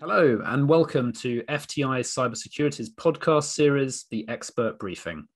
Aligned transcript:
Hello, 0.00 0.42
and 0.44 0.68
welcome 0.68 1.12
to 1.12 1.44
FTI 1.44 2.00
Cybersecurity's 2.00 2.92
podcast 2.92 3.44
series, 3.44 4.06
The 4.10 4.28
Expert 4.28 4.80
Briefing. 4.80 5.28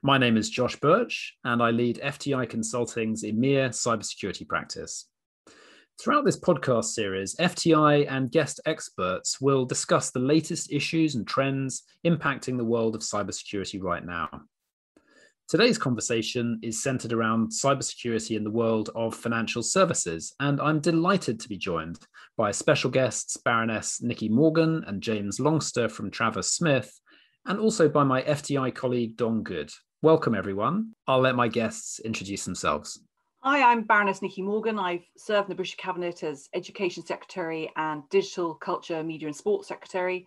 My 0.00 0.16
name 0.16 0.38
is 0.38 0.48
Josh 0.48 0.76
Burch, 0.76 1.36
and 1.44 1.62
I 1.62 1.72
lead 1.72 2.00
FTI 2.02 2.48
Consulting's 2.48 3.22
EMEA 3.22 3.68
cybersecurity 3.68 4.48
practice. 4.48 5.10
Throughout 6.00 6.24
this 6.24 6.40
podcast 6.40 6.86
series, 6.86 7.34
FTI 7.36 8.10
and 8.10 8.32
guest 8.32 8.60
experts 8.64 9.38
will 9.42 9.66
discuss 9.66 10.10
the 10.10 10.20
latest 10.20 10.72
issues 10.72 11.16
and 11.16 11.26
trends 11.26 11.82
impacting 12.06 12.56
the 12.56 12.64
world 12.64 12.94
of 12.94 13.02
cybersecurity 13.02 13.82
right 13.82 14.06
now. 14.06 14.30
Today's 15.48 15.78
conversation 15.78 16.58
is 16.60 16.82
centered 16.82 17.12
around 17.12 17.50
cybersecurity 17.50 18.36
in 18.36 18.42
the 18.42 18.50
world 18.50 18.90
of 18.96 19.14
financial 19.14 19.62
services, 19.62 20.34
and 20.40 20.60
I'm 20.60 20.80
delighted 20.80 21.38
to 21.38 21.48
be 21.48 21.56
joined 21.56 22.00
by 22.36 22.50
special 22.50 22.90
guests 22.90 23.36
Baroness 23.36 24.02
Nicky 24.02 24.28
Morgan 24.28 24.82
and 24.88 25.00
James 25.00 25.38
Longster 25.38 25.88
from 25.88 26.10
Travers 26.10 26.50
Smith, 26.50 27.00
and 27.44 27.60
also 27.60 27.88
by 27.88 28.02
my 28.02 28.22
FTI 28.22 28.74
colleague 28.74 29.16
Don 29.16 29.44
Good. 29.44 29.70
Welcome, 30.02 30.34
everyone. 30.34 30.94
I'll 31.06 31.20
let 31.20 31.36
my 31.36 31.46
guests 31.46 32.00
introduce 32.00 32.44
themselves. 32.44 33.00
Hi, 33.42 33.70
I'm 33.70 33.84
Baroness 33.84 34.22
Nicky 34.22 34.42
Morgan. 34.42 34.80
I've 34.80 35.06
served 35.16 35.44
in 35.44 35.50
the 35.50 35.54
British 35.54 35.76
Cabinet 35.76 36.24
as 36.24 36.48
Education 36.54 37.06
Secretary 37.06 37.70
and 37.76 38.02
Digital, 38.10 38.56
Culture, 38.56 39.04
Media 39.04 39.28
and 39.28 39.36
Sports 39.36 39.68
Secretary 39.68 40.26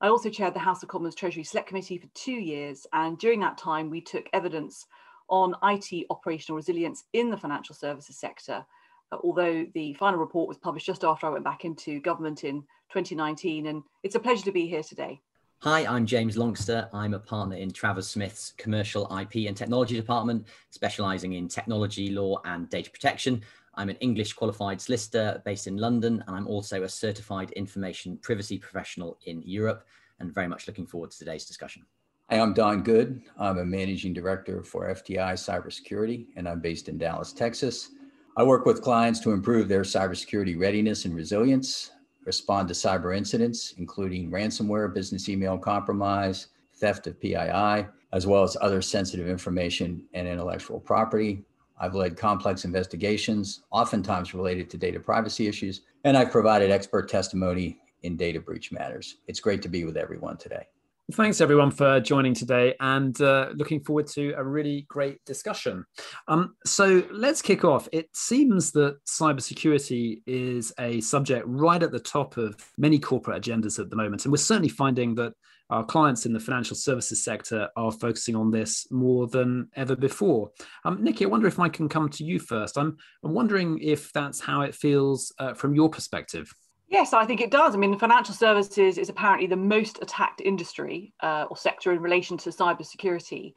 I 0.00 0.08
also 0.08 0.30
chaired 0.30 0.54
the 0.54 0.60
House 0.60 0.82
of 0.82 0.88
Commons 0.88 1.16
Treasury 1.16 1.42
Select 1.42 1.68
Committee 1.68 1.98
for 1.98 2.06
two 2.14 2.32
years, 2.32 2.86
and 2.92 3.18
during 3.18 3.40
that 3.40 3.58
time, 3.58 3.90
we 3.90 4.00
took 4.00 4.28
evidence 4.32 4.86
on 5.28 5.56
IT 5.64 6.06
operational 6.08 6.56
resilience 6.56 7.04
in 7.12 7.30
the 7.30 7.36
financial 7.36 7.74
services 7.74 8.16
sector. 8.16 8.64
Uh, 9.10 9.16
although 9.24 9.66
the 9.74 9.94
final 9.94 10.20
report 10.20 10.46
was 10.46 10.56
published 10.56 10.86
just 10.86 11.02
after 11.02 11.26
I 11.26 11.30
went 11.30 11.44
back 11.44 11.64
into 11.64 12.00
government 12.00 12.44
in 12.44 12.60
2019, 12.92 13.66
and 13.66 13.82
it's 14.04 14.14
a 14.14 14.20
pleasure 14.20 14.44
to 14.44 14.52
be 14.52 14.68
here 14.68 14.84
today. 14.84 15.20
Hi, 15.62 15.84
I'm 15.84 16.06
James 16.06 16.38
Longster. 16.38 16.88
I'm 16.92 17.14
a 17.14 17.18
partner 17.18 17.56
in 17.56 17.72
Travers 17.72 18.06
Smith's 18.06 18.54
Commercial 18.56 19.04
IP 19.18 19.48
and 19.48 19.56
Technology 19.56 19.96
Department, 19.96 20.46
specialising 20.70 21.32
in 21.32 21.48
technology, 21.48 22.10
law, 22.10 22.40
and 22.44 22.70
data 22.70 22.88
protection. 22.88 23.42
I'm 23.78 23.90
an 23.90 23.96
English 24.00 24.32
qualified 24.32 24.80
solicitor 24.80 25.40
based 25.44 25.68
in 25.68 25.76
London, 25.76 26.24
and 26.26 26.36
I'm 26.36 26.48
also 26.48 26.82
a 26.82 26.88
certified 26.88 27.52
information 27.52 28.18
privacy 28.20 28.58
professional 28.58 29.20
in 29.26 29.40
Europe, 29.42 29.86
and 30.18 30.34
very 30.34 30.48
much 30.48 30.66
looking 30.66 30.84
forward 30.84 31.12
to 31.12 31.18
today's 31.18 31.44
discussion. 31.44 31.86
Hi, 32.28 32.40
I'm 32.40 32.54
Don 32.54 32.82
Good. 32.82 33.22
I'm 33.38 33.58
a 33.58 33.64
managing 33.64 34.14
director 34.14 34.64
for 34.64 34.92
FTI 34.92 35.34
Cybersecurity, 35.34 36.26
and 36.34 36.48
I'm 36.48 36.58
based 36.58 36.88
in 36.88 36.98
Dallas, 36.98 37.32
Texas. 37.32 37.90
I 38.36 38.42
work 38.42 38.66
with 38.66 38.82
clients 38.82 39.20
to 39.20 39.30
improve 39.30 39.68
their 39.68 39.82
cybersecurity 39.82 40.58
readiness 40.58 41.04
and 41.04 41.14
resilience, 41.14 41.92
respond 42.24 42.66
to 42.68 42.74
cyber 42.74 43.16
incidents, 43.16 43.74
including 43.78 44.28
ransomware, 44.28 44.92
business 44.92 45.28
email 45.28 45.56
compromise, 45.56 46.48
theft 46.74 47.06
of 47.06 47.20
PII, 47.20 47.86
as 48.12 48.26
well 48.26 48.42
as 48.42 48.56
other 48.60 48.82
sensitive 48.82 49.28
information 49.28 50.02
and 50.14 50.26
intellectual 50.26 50.80
property, 50.80 51.44
I've 51.80 51.94
led 51.94 52.16
complex 52.16 52.64
investigations, 52.64 53.62
oftentimes 53.70 54.34
related 54.34 54.70
to 54.70 54.78
data 54.78 55.00
privacy 55.00 55.46
issues, 55.46 55.82
and 56.04 56.16
I've 56.16 56.30
provided 56.30 56.70
expert 56.70 57.08
testimony 57.08 57.78
in 58.02 58.16
data 58.16 58.40
breach 58.40 58.72
matters. 58.72 59.16
It's 59.26 59.40
great 59.40 59.62
to 59.62 59.68
be 59.68 59.84
with 59.84 59.96
everyone 59.96 60.36
today. 60.36 60.66
Thanks, 61.12 61.40
everyone, 61.40 61.70
for 61.70 62.00
joining 62.00 62.34
today 62.34 62.74
and 62.80 63.18
uh, 63.22 63.48
looking 63.54 63.80
forward 63.80 64.08
to 64.08 64.34
a 64.36 64.44
really 64.44 64.84
great 64.90 65.24
discussion. 65.24 65.86
Um, 66.28 66.54
so 66.66 67.02
let's 67.10 67.40
kick 67.40 67.64
off. 67.64 67.88
It 67.92 68.10
seems 68.12 68.72
that 68.72 69.02
cybersecurity 69.06 70.20
is 70.26 70.70
a 70.78 71.00
subject 71.00 71.46
right 71.48 71.82
at 71.82 71.92
the 71.92 71.98
top 71.98 72.36
of 72.36 72.56
many 72.76 72.98
corporate 72.98 73.42
agendas 73.42 73.78
at 73.78 73.88
the 73.88 73.96
moment. 73.96 74.26
And 74.26 74.32
we're 74.32 74.36
certainly 74.36 74.68
finding 74.68 75.14
that 75.14 75.32
our 75.70 75.84
clients 75.84 76.26
in 76.26 76.32
the 76.32 76.40
financial 76.40 76.76
services 76.76 77.22
sector 77.22 77.68
are 77.76 77.92
focusing 77.92 78.34
on 78.34 78.50
this 78.50 78.86
more 78.90 79.26
than 79.26 79.68
ever 79.76 79.94
before. 79.94 80.50
Um, 80.84 81.02
Nicky, 81.02 81.24
I 81.24 81.28
wonder 81.28 81.46
if 81.46 81.58
I 81.58 81.68
can 81.68 81.88
come 81.88 82.08
to 82.10 82.24
you 82.24 82.38
first. 82.38 82.78
I'm, 82.78 82.96
I'm 83.22 83.34
wondering 83.34 83.78
if 83.80 84.12
that's 84.12 84.40
how 84.40 84.62
it 84.62 84.74
feels 84.74 85.32
uh, 85.38 85.54
from 85.54 85.74
your 85.74 85.90
perspective. 85.90 86.54
Yes, 86.88 87.12
I 87.12 87.26
think 87.26 87.42
it 87.42 87.50
does. 87.50 87.74
I 87.74 87.78
mean, 87.78 87.98
financial 87.98 88.34
services 88.34 88.96
is 88.96 89.10
apparently 89.10 89.46
the 89.46 89.56
most 89.56 89.98
attacked 90.00 90.40
industry 90.40 91.12
uh, 91.20 91.44
or 91.50 91.56
sector 91.56 91.92
in 91.92 92.00
relation 92.00 92.38
to 92.38 92.50
cybersecurity. 92.50 93.52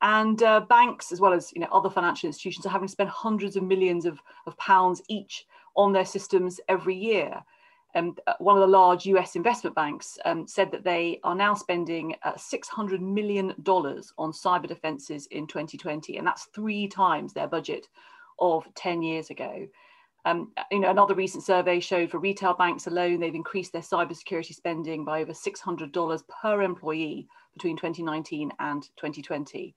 And 0.00 0.42
uh, 0.42 0.60
banks, 0.68 1.12
as 1.12 1.20
well 1.20 1.32
as 1.32 1.52
you 1.52 1.60
know, 1.60 1.68
other 1.70 1.88
financial 1.88 2.26
institutions, 2.26 2.66
are 2.66 2.70
having 2.70 2.88
to 2.88 2.92
spend 2.92 3.08
hundreds 3.10 3.54
of 3.54 3.62
millions 3.62 4.04
of, 4.04 4.20
of 4.46 4.56
pounds 4.56 5.00
each 5.08 5.46
on 5.76 5.92
their 5.92 6.04
systems 6.04 6.58
every 6.68 6.96
year 6.96 7.40
um, 7.94 8.16
uh, 8.26 8.34
one 8.38 8.56
of 8.56 8.60
the 8.60 8.66
large 8.66 9.06
US 9.06 9.36
investment 9.36 9.76
banks 9.76 10.18
um, 10.24 10.46
said 10.46 10.70
that 10.72 10.84
they 10.84 11.20
are 11.24 11.34
now 11.34 11.54
spending 11.54 12.14
uh, 12.22 12.32
$600 12.32 13.00
million 13.00 13.50
on 13.50 14.32
cyber 14.32 14.66
defenses 14.66 15.26
in 15.26 15.46
2020, 15.46 16.16
and 16.16 16.26
that's 16.26 16.44
three 16.54 16.88
times 16.88 17.32
their 17.32 17.48
budget 17.48 17.88
of 18.38 18.66
10 18.74 19.02
years 19.02 19.30
ago. 19.30 19.66
Um, 20.24 20.52
you 20.70 20.78
know, 20.78 20.90
another 20.90 21.14
recent 21.14 21.42
survey 21.42 21.80
showed 21.80 22.10
for 22.10 22.18
retail 22.18 22.54
banks 22.54 22.86
alone, 22.86 23.18
they've 23.18 23.34
increased 23.34 23.72
their 23.72 23.82
cybersecurity 23.82 24.54
spending 24.54 25.04
by 25.04 25.20
over 25.20 25.32
$600 25.32 26.22
per 26.42 26.62
employee 26.62 27.28
between 27.54 27.76
2019 27.76 28.52
and 28.60 28.82
2020. 28.96 29.74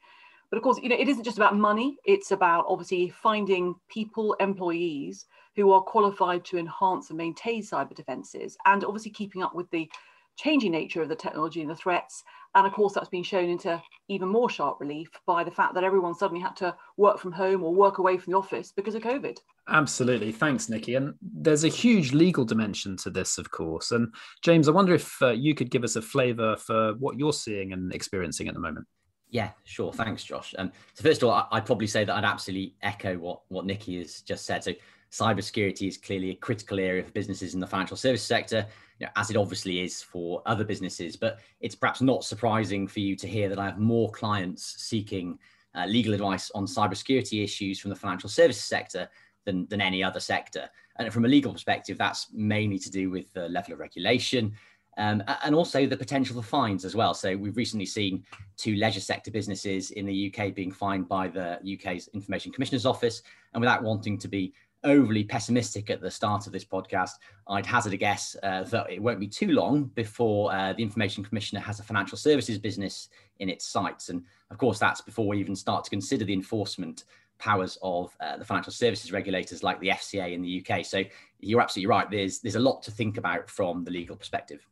But 0.55 0.59
of 0.59 0.63
course, 0.63 0.79
you 0.81 0.87
know, 0.87 0.95
it 0.97 1.09
isn't 1.09 1.25
just 1.25 1.35
about 1.35 1.57
money. 1.57 1.97
It's 2.05 2.31
about 2.31 2.63
obviously 2.69 3.09
finding 3.09 3.75
people, 3.89 4.35
employees 4.39 5.25
who 5.57 5.73
are 5.73 5.81
qualified 5.81 6.45
to 6.45 6.57
enhance 6.57 7.09
and 7.09 7.17
maintain 7.17 7.61
cyber 7.61 7.93
defences, 7.93 8.55
and 8.65 8.85
obviously 8.85 9.11
keeping 9.11 9.43
up 9.43 9.53
with 9.53 9.69
the 9.71 9.91
changing 10.37 10.71
nature 10.71 11.01
of 11.01 11.09
the 11.09 11.15
technology 11.15 11.59
and 11.59 11.69
the 11.69 11.75
threats. 11.75 12.23
And 12.55 12.65
of 12.65 12.71
course, 12.71 12.93
that's 12.93 13.09
been 13.09 13.21
shown 13.21 13.49
into 13.49 13.83
even 14.07 14.29
more 14.29 14.49
sharp 14.49 14.79
relief 14.79 15.09
by 15.27 15.43
the 15.43 15.51
fact 15.51 15.73
that 15.73 15.83
everyone 15.83 16.15
suddenly 16.15 16.41
had 16.41 16.55
to 16.55 16.73
work 16.95 17.19
from 17.19 17.33
home 17.33 17.61
or 17.61 17.75
work 17.75 17.97
away 17.97 18.17
from 18.17 18.31
the 18.31 18.37
office 18.37 18.71
because 18.71 18.95
of 18.95 19.01
COVID. 19.03 19.37
Absolutely. 19.67 20.31
Thanks, 20.31 20.69
Nicky. 20.69 20.95
And 20.95 21.15
there's 21.21 21.65
a 21.65 21.67
huge 21.67 22.13
legal 22.13 22.45
dimension 22.45 22.95
to 22.99 23.09
this, 23.09 23.37
of 23.37 23.51
course. 23.51 23.91
And 23.91 24.07
James, 24.41 24.69
I 24.69 24.71
wonder 24.71 24.93
if 24.93 25.21
uh, 25.21 25.31
you 25.31 25.53
could 25.53 25.69
give 25.69 25.83
us 25.83 25.97
a 25.97 26.01
flavour 26.01 26.55
for 26.55 26.93
what 26.93 27.19
you're 27.19 27.33
seeing 27.33 27.73
and 27.73 27.93
experiencing 27.93 28.47
at 28.47 28.53
the 28.53 28.61
moment. 28.61 28.87
Yeah, 29.35 29.49
sure. 29.65 29.91
Thanks, 29.91 30.23
Josh. 30.23 30.55
Um, 30.57 30.71
so 30.93 31.03
first 31.03 31.21
of 31.21 31.27
all, 31.27 31.49
I'd 31.51 31.65
probably 31.65 31.87
say 31.87 32.05
that 32.05 32.15
I'd 32.15 32.23
absolutely 32.23 32.73
echo 32.81 33.17
what, 33.17 33.41
what 33.49 33.65
Nicky 33.65 33.97
has 33.97 34.21
just 34.21 34.45
said. 34.45 34.63
So 34.63 34.71
cybersecurity 35.11 35.89
is 35.89 35.97
clearly 35.97 36.29
a 36.29 36.35
critical 36.35 36.79
area 36.79 37.03
for 37.03 37.11
businesses 37.11 37.53
in 37.53 37.59
the 37.59 37.67
financial 37.67 37.97
service 37.97 38.23
sector, 38.23 38.65
you 38.97 39.07
know, 39.07 39.11
as 39.17 39.29
it 39.29 39.35
obviously 39.35 39.81
is 39.81 40.01
for 40.01 40.41
other 40.45 40.63
businesses. 40.63 41.17
But 41.17 41.39
it's 41.59 41.75
perhaps 41.75 42.01
not 42.01 42.23
surprising 42.23 42.87
for 42.87 43.01
you 43.01 43.13
to 43.17 43.27
hear 43.27 43.49
that 43.49 43.59
I 43.59 43.65
have 43.65 43.77
more 43.77 44.09
clients 44.11 44.81
seeking 44.81 45.37
uh, 45.75 45.85
legal 45.85 46.13
advice 46.13 46.49
on 46.51 46.65
cybersecurity 46.65 47.43
issues 47.43 47.77
from 47.77 47.89
the 47.89 47.97
financial 47.97 48.29
services 48.29 48.63
sector 48.63 49.09
than, 49.43 49.67
than 49.67 49.81
any 49.81 50.01
other 50.01 50.21
sector. 50.21 50.69
And 50.97 51.11
from 51.11 51.25
a 51.25 51.27
legal 51.27 51.51
perspective, 51.51 51.97
that's 51.97 52.27
mainly 52.31 52.79
to 52.79 52.89
do 52.89 53.09
with 53.09 53.33
the 53.33 53.49
level 53.49 53.73
of 53.73 53.79
regulation, 53.79 54.53
um, 54.97 55.23
and 55.43 55.53
also 55.53 55.85
the 55.85 55.97
potential 55.97 56.35
for 56.35 56.47
fines 56.47 56.85
as 56.85 56.95
well. 56.95 57.13
So 57.13 57.35
we've 57.35 57.57
recently 57.57 57.85
seen 57.85 58.23
two 58.57 58.75
leisure 58.75 58.99
sector 58.99 59.31
businesses 59.31 59.91
in 59.91 60.05
the 60.05 60.33
UK 60.33 60.53
being 60.53 60.71
fined 60.71 61.07
by 61.07 61.27
the 61.27 61.59
UK's 61.61 62.07
Information 62.09 62.51
Commissioner's 62.51 62.85
Office. 62.85 63.21
And 63.53 63.61
without 63.61 63.83
wanting 63.83 64.17
to 64.19 64.27
be 64.27 64.53
overly 64.83 65.23
pessimistic 65.23 65.89
at 65.89 65.99
the 65.99 66.11
start 66.11 66.47
of 66.47 66.53
this 66.53 66.63
podcast, 66.63 67.11
I'd 67.47 67.65
hazard 67.65 67.93
a 67.93 67.97
guess 67.97 68.35
uh, 68.43 68.63
that 68.63 68.89
it 68.89 69.01
won't 69.01 69.19
be 69.19 69.27
too 69.27 69.51
long 69.51 69.85
before 69.95 70.53
uh, 70.53 70.73
the 70.73 70.83
Information 70.83 71.23
Commissioner 71.23 71.59
has 71.61 71.79
a 71.79 71.83
financial 71.83 72.17
services 72.17 72.57
business 72.57 73.09
in 73.39 73.49
its 73.49 73.65
sights. 73.65 74.09
And 74.09 74.23
of 74.51 74.57
course, 74.57 74.79
that's 74.79 75.01
before 75.01 75.27
we 75.27 75.39
even 75.39 75.55
start 75.55 75.83
to 75.85 75.89
consider 75.89 76.23
the 76.23 76.33
enforcement 76.33 77.03
powers 77.37 77.77
of 77.81 78.15
uh, 78.21 78.37
the 78.37 78.45
financial 78.45 78.71
services 78.71 79.11
regulators 79.11 79.61
like 79.61 79.79
the 79.81 79.89
FCA 79.89 80.33
in 80.33 80.41
the 80.41 80.65
UK. 80.65 80.85
So 80.85 81.03
you're 81.41 81.61
absolutely 81.61 81.87
right. 81.87 82.09
There's 82.09 82.39
there's 82.39 82.55
a 82.55 82.59
lot 82.59 82.81
to 82.83 82.91
think 82.91 83.17
about 83.17 83.49
from 83.49 83.83
the 83.83 83.91
legal 83.91 84.15
perspective. 84.15 84.65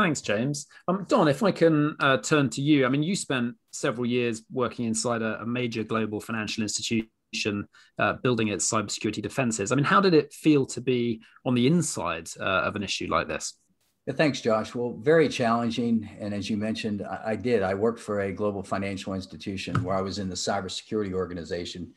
Thanks, 0.00 0.22
James. 0.22 0.66
Um, 0.88 1.04
Don, 1.08 1.28
if 1.28 1.42
I 1.42 1.52
can 1.52 1.94
uh, 2.00 2.16
turn 2.16 2.48
to 2.50 2.62
you, 2.62 2.86
I 2.86 2.88
mean, 2.88 3.02
you 3.02 3.14
spent 3.14 3.54
several 3.70 4.06
years 4.06 4.42
working 4.50 4.86
inside 4.86 5.20
a, 5.20 5.42
a 5.42 5.46
major 5.46 5.84
global 5.84 6.22
financial 6.22 6.62
institution, 6.62 7.68
uh, 7.98 8.14
building 8.14 8.48
its 8.48 8.70
cybersecurity 8.70 9.20
defenses. 9.20 9.70
I 9.70 9.74
mean, 9.74 9.84
how 9.84 10.00
did 10.00 10.14
it 10.14 10.32
feel 10.32 10.64
to 10.66 10.80
be 10.80 11.20
on 11.44 11.54
the 11.54 11.66
inside 11.66 12.30
uh, 12.40 12.44
of 12.44 12.76
an 12.76 12.82
issue 12.82 13.08
like 13.10 13.28
this? 13.28 13.58
Yeah, 14.06 14.14
thanks, 14.14 14.40
Josh. 14.40 14.74
Well, 14.74 14.96
very 15.02 15.28
challenging. 15.28 16.08
And 16.18 16.32
as 16.32 16.48
you 16.48 16.56
mentioned, 16.56 17.02
I, 17.02 17.32
I 17.32 17.36
did. 17.36 17.62
I 17.62 17.74
worked 17.74 18.00
for 18.00 18.20
a 18.20 18.32
global 18.32 18.62
financial 18.62 19.12
institution 19.12 19.84
where 19.84 19.98
I 19.98 20.00
was 20.00 20.18
in 20.18 20.30
the 20.30 20.34
cybersecurity 20.34 21.12
organization. 21.12 21.92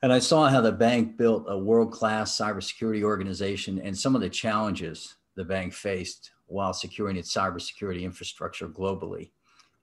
And 0.00 0.12
I 0.12 0.20
saw 0.20 0.48
how 0.48 0.60
the 0.60 0.70
bank 0.70 1.16
built 1.16 1.46
a 1.48 1.58
world 1.58 1.90
class 1.90 2.38
cybersecurity 2.38 3.02
organization 3.02 3.80
and 3.80 3.98
some 3.98 4.14
of 4.14 4.20
the 4.20 4.30
challenges 4.30 5.16
the 5.34 5.44
bank 5.44 5.72
faced 5.72 6.30
while 6.46 6.72
securing 6.72 7.16
its 7.16 7.34
cybersecurity 7.34 8.02
infrastructure 8.02 8.68
globally. 8.68 9.30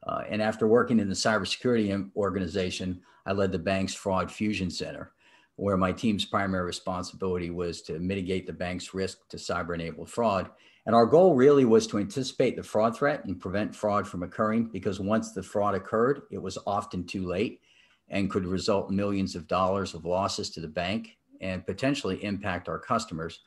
Uh, 0.08 0.22
and 0.30 0.42
after 0.42 0.68
working 0.68 1.00
in 1.00 1.10
the 1.10 1.16
cybersecurity 1.16 2.10
organization, 2.16 3.02
I 3.26 3.34
led 3.34 3.52
the 3.52 3.60
bank's 3.60 3.94
Fraud 3.94 4.32
Fusion 4.32 4.70
Center, 4.70 5.12
where 5.56 5.78
my 5.78 5.92
team's 5.92 6.26
primary 6.26 6.66
responsibility 6.66 7.50
was 7.50 7.82
to 7.84 8.00
mitigate 8.00 8.48
the 8.48 8.54
bank's 8.54 8.94
risk 8.94 9.28
to 9.30 9.38
cyber 9.38 9.76
enabled 9.76 10.10
fraud. 10.10 10.50
And 10.86 10.96
our 10.96 11.06
goal 11.06 11.36
really 11.36 11.66
was 11.66 11.86
to 11.88 12.00
anticipate 12.00 12.56
the 12.56 12.64
fraud 12.64 12.98
threat 12.98 13.26
and 13.26 13.40
prevent 13.40 13.76
fraud 13.76 14.08
from 14.08 14.24
occurring 14.24 14.70
because 14.72 15.00
once 15.00 15.34
the 15.34 15.44
fraud 15.44 15.76
occurred, 15.76 16.22
it 16.32 16.42
was 16.42 16.58
often 16.66 17.06
too 17.06 17.28
late 17.28 17.62
and 18.10 18.30
could 18.30 18.46
result 18.46 18.90
in 18.90 18.96
millions 18.96 19.36
of 19.36 19.48
dollars 19.48 19.94
of 19.94 20.06
losses 20.06 20.50
to 20.52 20.62
the 20.62 20.68
bank 20.68 21.18
and 21.42 21.66
potentially 21.66 22.24
impact 22.24 22.68
our 22.68 22.80
customers. 22.80 23.42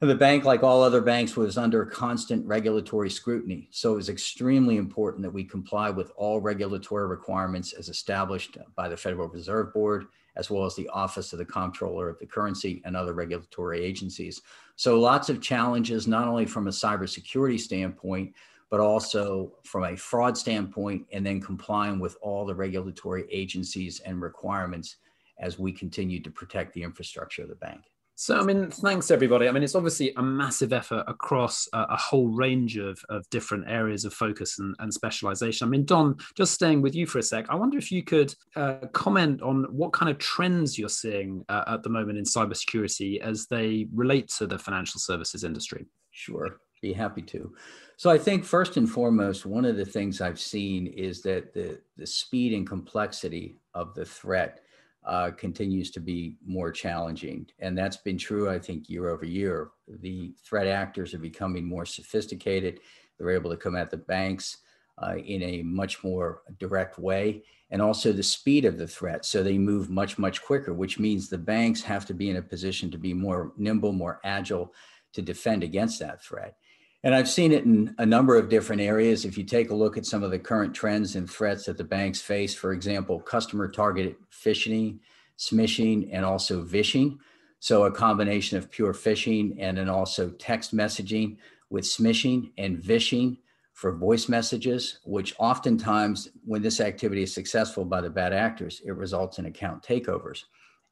The 0.00 0.14
bank, 0.14 0.44
like 0.44 0.62
all 0.62 0.82
other 0.82 1.00
banks, 1.00 1.34
was 1.34 1.56
under 1.56 1.86
constant 1.86 2.44
regulatory 2.46 3.08
scrutiny. 3.08 3.68
So 3.70 3.92
it 3.92 3.96
was 3.96 4.08
extremely 4.10 4.76
important 4.76 5.22
that 5.22 5.32
we 5.32 5.44
comply 5.44 5.88
with 5.88 6.12
all 6.16 6.40
regulatory 6.40 7.06
requirements 7.06 7.72
as 7.72 7.88
established 7.88 8.58
by 8.74 8.88
the 8.88 8.96
Federal 8.96 9.28
Reserve 9.28 9.72
Board, 9.72 10.06
as 10.36 10.50
well 10.50 10.66
as 10.66 10.74
the 10.74 10.88
Office 10.88 11.32
of 11.32 11.38
the 11.38 11.44
Comptroller 11.44 12.08
of 12.08 12.18
the 12.18 12.26
Currency 12.26 12.82
and 12.84 12.96
other 12.96 13.14
regulatory 13.14 13.82
agencies. 13.82 14.42
So 14.76 15.00
lots 15.00 15.30
of 15.30 15.40
challenges, 15.40 16.06
not 16.06 16.28
only 16.28 16.44
from 16.44 16.66
a 16.66 16.72
cybersecurity 16.72 17.58
standpoint, 17.58 18.34
but 18.70 18.80
also 18.80 19.52
from 19.62 19.84
a 19.84 19.96
fraud 19.96 20.36
standpoint, 20.36 21.06
and 21.12 21.24
then 21.24 21.40
complying 21.40 22.00
with 22.00 22.18
all 22.20 22.44
the 22.44 22.54
regulatory 22.54 23.26
agencies 23.30 24.00
and 24.00 24.20
requirements 24.20 24.96
as 25.38 25.58
we 25.58 25.72
continue 25.72 26.20
to 26.20 26.30
protect 26.30 26.74
the 26.74 26.82
infrastructure 26.82 27.42
of 27.42 27.48
the 27.48 27.54
bank. 27.54 27.84
So, 28.16 28.38
I 28.38 28.44
mean, 28.44 28.70
thanks 28.70 29.10
everybody. 29.10 29.48
I 29.48 29.50
mean, 29.50 29.64
it's 29.64 29.74
obviously 29.74 30.12
a 30.16 30.22
massive 30.22 30.72
effort 30.72 31.04
across 31.08 31.68
a, 31.72 31.78
a 31.90 31.96
whole 31.96 32.28
range 32.28 32.76
of, 32.76 33.04
of 33.08 33.28
different 33.30 33.64
areas 33.66 34.04
of 34.04 34.14
focus 34.14 34.60
and, 34.60 34.76
and, 34.78 34.94
specialization. 34.94 35.66
I 35.66 35.70
mean, 35.70 35.84
Don, 35.84 36.16
just 36.36 36.54
staying 36.54 36.80
with 36.80 36.94
you 36.94 37.06
for 37.06 37.18
a 37.18 37.22
sec, 37.24 37.46
I 37.48 37.56
wonder 37.56 37.76
if 37.76 37.90
you 37.90 38.04
could 38.04 38.32
uh, 38.54 38.86
comment 38.92 39.42
on 39.42 39.64
what 39.64 39.92
kind 39.92 40.10
of 40.10 40.18
trends 40.18 40.78
you're 40.78 40.88
seeing 40.88 41.44
uh, 41.48 41.64
at 41.66 41.82
the 41.82 41.88
moment 41.88 42.18
in 42.18 42.24
cybersecurity 42.24 43.20
as 43.20 43.46
they 43.46 43.88
relate 43.92 44.28
to 44.38 44.46
the 44.46 44.58
financial 44.60 45.00
services 45.00 45.42
industry. 45.42 45.84
Sure, 46.12 46.60
be 46.80 46.92
happy 46.92 47.22
to. 47.22 47.52
So, 47.96 48.10
I 48.10 48.18
think 48.18 48.44
first 48.44 48.76
and 48.76 48.88
foremost, 48.88 49.44
one 49.44 49.64
of 49.64 49.76
the 49.76 49.84
things 49.84 50.20
I've 50.20 50.40
seen 50.40 50.86
is 50.86 51.20
that 51.22 51.52
the, 51.52 51.80
the 51.96 52.06
speed 52.06 52.52
and 52.52 52.64
complexity 52.64 53.56
of 53.74 53.92
the 53.94 54.04
threat 54.04 54.60
uh, 55.04 55.30
continues 55.32 55.90
to 55.90 56.00
be 56.00 56.36
more 56.46 56.70
challenging. 56.72 57.46
And 57.60 57.76
that's 57.76 57.98
been 57.98 58.18
true, 58.18 58.48
I 58.48 58.58
think, 58.58 58.88
year 58.88 59.10
over 59.10 59.26
year. 59.26 59.70
The 60.00 60.34
threat 60.44 60.66
actors 60.66 61.12
are 61.14 61.18
becoming 61.18 61.66
more 61.66 61.84
sophisticated. 61.84 62.80
They're 63.18 63.30
able 63.30 63.50
to 63.50 63.56
come 63.56 63.76
at 63.76 63.90
the 63.90 63.98
banks 63.98 64.58
uh, 65.02 65.16
in 65.16 65.42
a 65.42 65.62
much 65.62 66.02
more 66.02 66.42
direct 66.58 66.98
way. 66.98 67.44
And 67.70 67.82
also 67.82 68.12
the 68.12 68.22
speed 68.22 68.64
of 68.64 68.78
the 68.78 68.86
threat. 68.86 69.24
So 69.24 69.42
they 69.42 69.58
move 69.58 69.90
much, 69.90 70.16
much 70.16 70.42
quicker, 70.42 70.72
which 70.72 70.98
means 70.98 71.28
the 71.28 71.38
banks 71.38 71.82
have 71.82 72.06
to 72.06 72.14
be 72.14 72.30
in 72.30 72.36
a 72.36 72.42
position 72.42 72.90
to 72.90 72.98
be 72.98 73.12
more 73.12 73.52
nimble, 73.56 73.92
more 73.92 74.20
agile 74.24 74.72
to 75.12 75.22
defend 75.22 75.62
against 75.62 75.98
that 76.00 76.22
threat. 76.22 76.56
And 77.04 77.14
I've 77.14 77.28
seen 77.28 77.52
it 77.52 77.66
in 77.66 77.94
a 77.98 78.06
number 78.06 78.34
of 78.34 78.48
different 78.48 78.80
areas. 78.80 79.26
If 79.26 79.36
you 79.36 79.44
take 79.44 79.68
a 79.68 79.74
look 79.74 79.98
at 79.98 80.06
some 80.06 80.22
of 80.22 80.30
the 80.30 80.38
current 80.38 80.74
trends 80.74 81.16
and 81.16 81.30
threats 81.30 81.66
that 81.66 81.76
the 81.76 81.84
banks 81.84 82.22
face, 82.22 82.54
for 82.54 82.72
example, 82.72 83.20
customer 83.20 83.68
targeted 83.68 84.16
phishing, 84.32 85.00
smishing, 85.38 86.08
and 86.10 86.24
also 86.24 86.62
vishing. 86.62 87.18
So 87.60 87.84
a 87.84 87.92
combination 87.92 88.56
of 88.56 88.70
pure 88.70 88.94
phishing 88.94 89.56
and 89.58 89.76
then 89.76 89.90
also 89.90 90.30
text 90.30 90.74
messaging 90.74 91.36
with 91.68 91.84
smishing 91.84 92.52
and 92.56 92.82
vishing 92.82 93.36
for 93.74 93.92
voice 93.92 94.26
messages, 94.30 95.00
which 95.04 95.34
oftentimes, 95.38 96.30
when 96.46 96.62
this 96.62 96.80
activity 96.80 97.24
is 97.24 97.34
successful 97.34 97.84
by 97.84 98.00
the 98.00 98.08
bad 98.08 98.32
actors, 98.32 98.80
it 98.82 98.92
results 98.92 99.38
in 99.38 99.44
account 99.44 99.82
takeovers. 99.82 100.44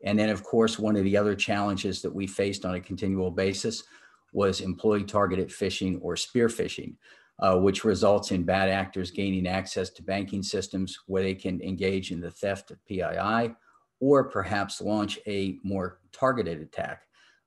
And 0.05 0.19
then, 0.19 0.29
of 0.29 0.43
course, 0.43 0.79
one 0.79 0.97
of 0.97 1.05
the 1.05 1.17
other 1.17 1.35
challenges 1.35 2.03
that 2.03 2.15
we 2.15 2.27
faced 2.27 2.67
on 2.67 2.75
a 2.75 2.81
continual 2.81 3.31
basis 3.31 3.85
was 4.33 4.61
employee 4.61 5.05
targeted 5.05 5.49
phishing 5.49 5.99
or 6.03 6.17
spear 6.17 6.49
phishing, 6.49 6.97
uh, 7.39 7.57
which 7.57 7.85
results 7.85 8.31
in 8.31 8.45
bad 8.45 8.69
actors 8.69 9.11
gaining 9.11 9.47
access 9.47 9.91
to 9.91 10.03
banking 10.03 10.43
systems 10.43 10.99
where 11.07 11.23
they 11.23 11.35
can 11.35 11.61
engage 11.61 12.11
in 12.11 12.21
the 12.21 12.31
theft 12.31 12.71
of 12.71 12.85
PII 12.87 13.55
or 14.01 14.25
perhaps 14.25 14.81
launch 14.81 15.19
a 15.27 15.59
more 15.63 16.01
targeted 16.13 16.61
attack, 16.61 17.03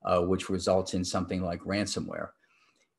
uh, 0.05 0.21
which 0.21 0.49
results 0.49 0.93
in 0.93 1.03
something 1.03 1.43
like 1.43 1.59
ransomware. 1.61 2.29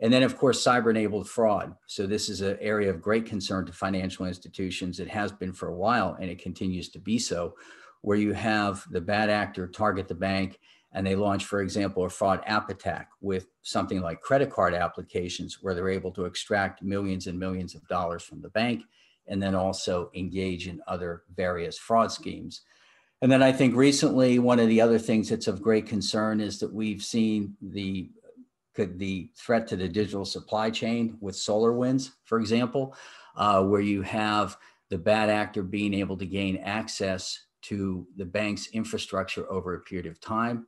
And 0.01 0.13
then, 0.13 0.23
of 0.23 0.37
course, 0.37 0.63
cyber 0.63 0.91
enabled 0.91 1.29
fraud. 1.29 1.75
So, 1.87 2.07
this 2.07 2.29
is 2.29 2.43
an 2.43 2.59
area 2.61 2.91
of 2.91 3.01
great 3.01 3.25
concern 3.25 3.65
to 3.65 3.73
financial 3.73 4.27
institutions. 4.27 5.01
It 5.01 5.09
has 5.09 5.33
been 5.33 5.55
for 5.55 5.69
a 5.69 5.75
while 5.75 6.19
and 6.21 6.29
it 6.29 6.39
continues 6.39 6.91
to 6.91 6.99
be 6.99 7.19
so, 7.19 7.55
where 8.03 8.19
you 8.19 8.35
have 8.35 8.85
the 8.91 9.01
bad 9.01 9.31
actor 9.31 9.67
target 9.67 10.07
the 10.07 10.15
bank 10.15 10.61
and 10.97 11.07
they 11.07 11.15
launch, 11.15 11.45
for 11.45 11.61
example, 11.61 12.07
a 12.07 12.09
fraud 12.09 12.41
app 12.47 12.71
attack 12.71 13.11
with 13.21 13.49
something 13.61 14.01
like 14.01 14.23
credit 14.23 14.51
card 14.51 14.73
applications 14.73 15.59
where 15.61 15.75
they're 15.75 15.91
able 15.91 16.11
to 16.11 16.25
extract 16.25 16.83
millions 16.83 17.27
and 17.27 17.39
millions 17.39 17.75
of 17.75 17.87
dollars 17.87 18.23
from 18.23 18.41
the 18.41 18.49
bank 18.49 18.83
and 19.29 19.41
then 19.43 19.55
also 19.55 20.11
engage 20.15 20.69
in 20.69 20.81
other 20.89 21.25
various 21.37 21.77
fraud 21.77 22.11
schemes. 22.11 22.63
And 23.21 23.31
then 23.31 23.43
I 23.43 23.53
think 23.53 23.77
recently, 23.77 24.39
one 24.39 24.59
of 24.59 24.69
the 24.69 24.81
other 24.81 24.99
things 24.99 25.29
that's 25.29 25.49
of 25.49 25.61
great 25.61 25.87
concern 25.87 26.41
is 26.41 26.59
that 26.61 26.73
we've 26.73 27.03
seen 27.03 27.57
the 27.61 28.11
the 28.79 29.31
threat 29.35 29.67
to 29.67 29.77
the 29.77 29.89
digital 29.89 30.27
supply 30.27 30.69
chain 30.69 31.17
with 31.21 31.35
SolarWinds, 31.35 32.11
for 32.25 32.39
example, 32.39 32.95
uh, 33.35 33.63
where 33.63 33.81
you 33.81 34.03
have 34.03 34.59
the 34.91 34.99
bad 34.99 35.31
actor 35.31 35.63
being 35.63 35.95
able 35.95 36.17
to 36.19 36.27
gain 36.27 36.59
access 36.59 37.47
to 37.63 38.07
the 38.17 38.25
bank's 38.25 38.69
infrastructure 38.69 39.51
over 39.51 39.75
a 39.75 39.81
period 39.81 40.07
of 40.07 40.21
time 40.21 40.67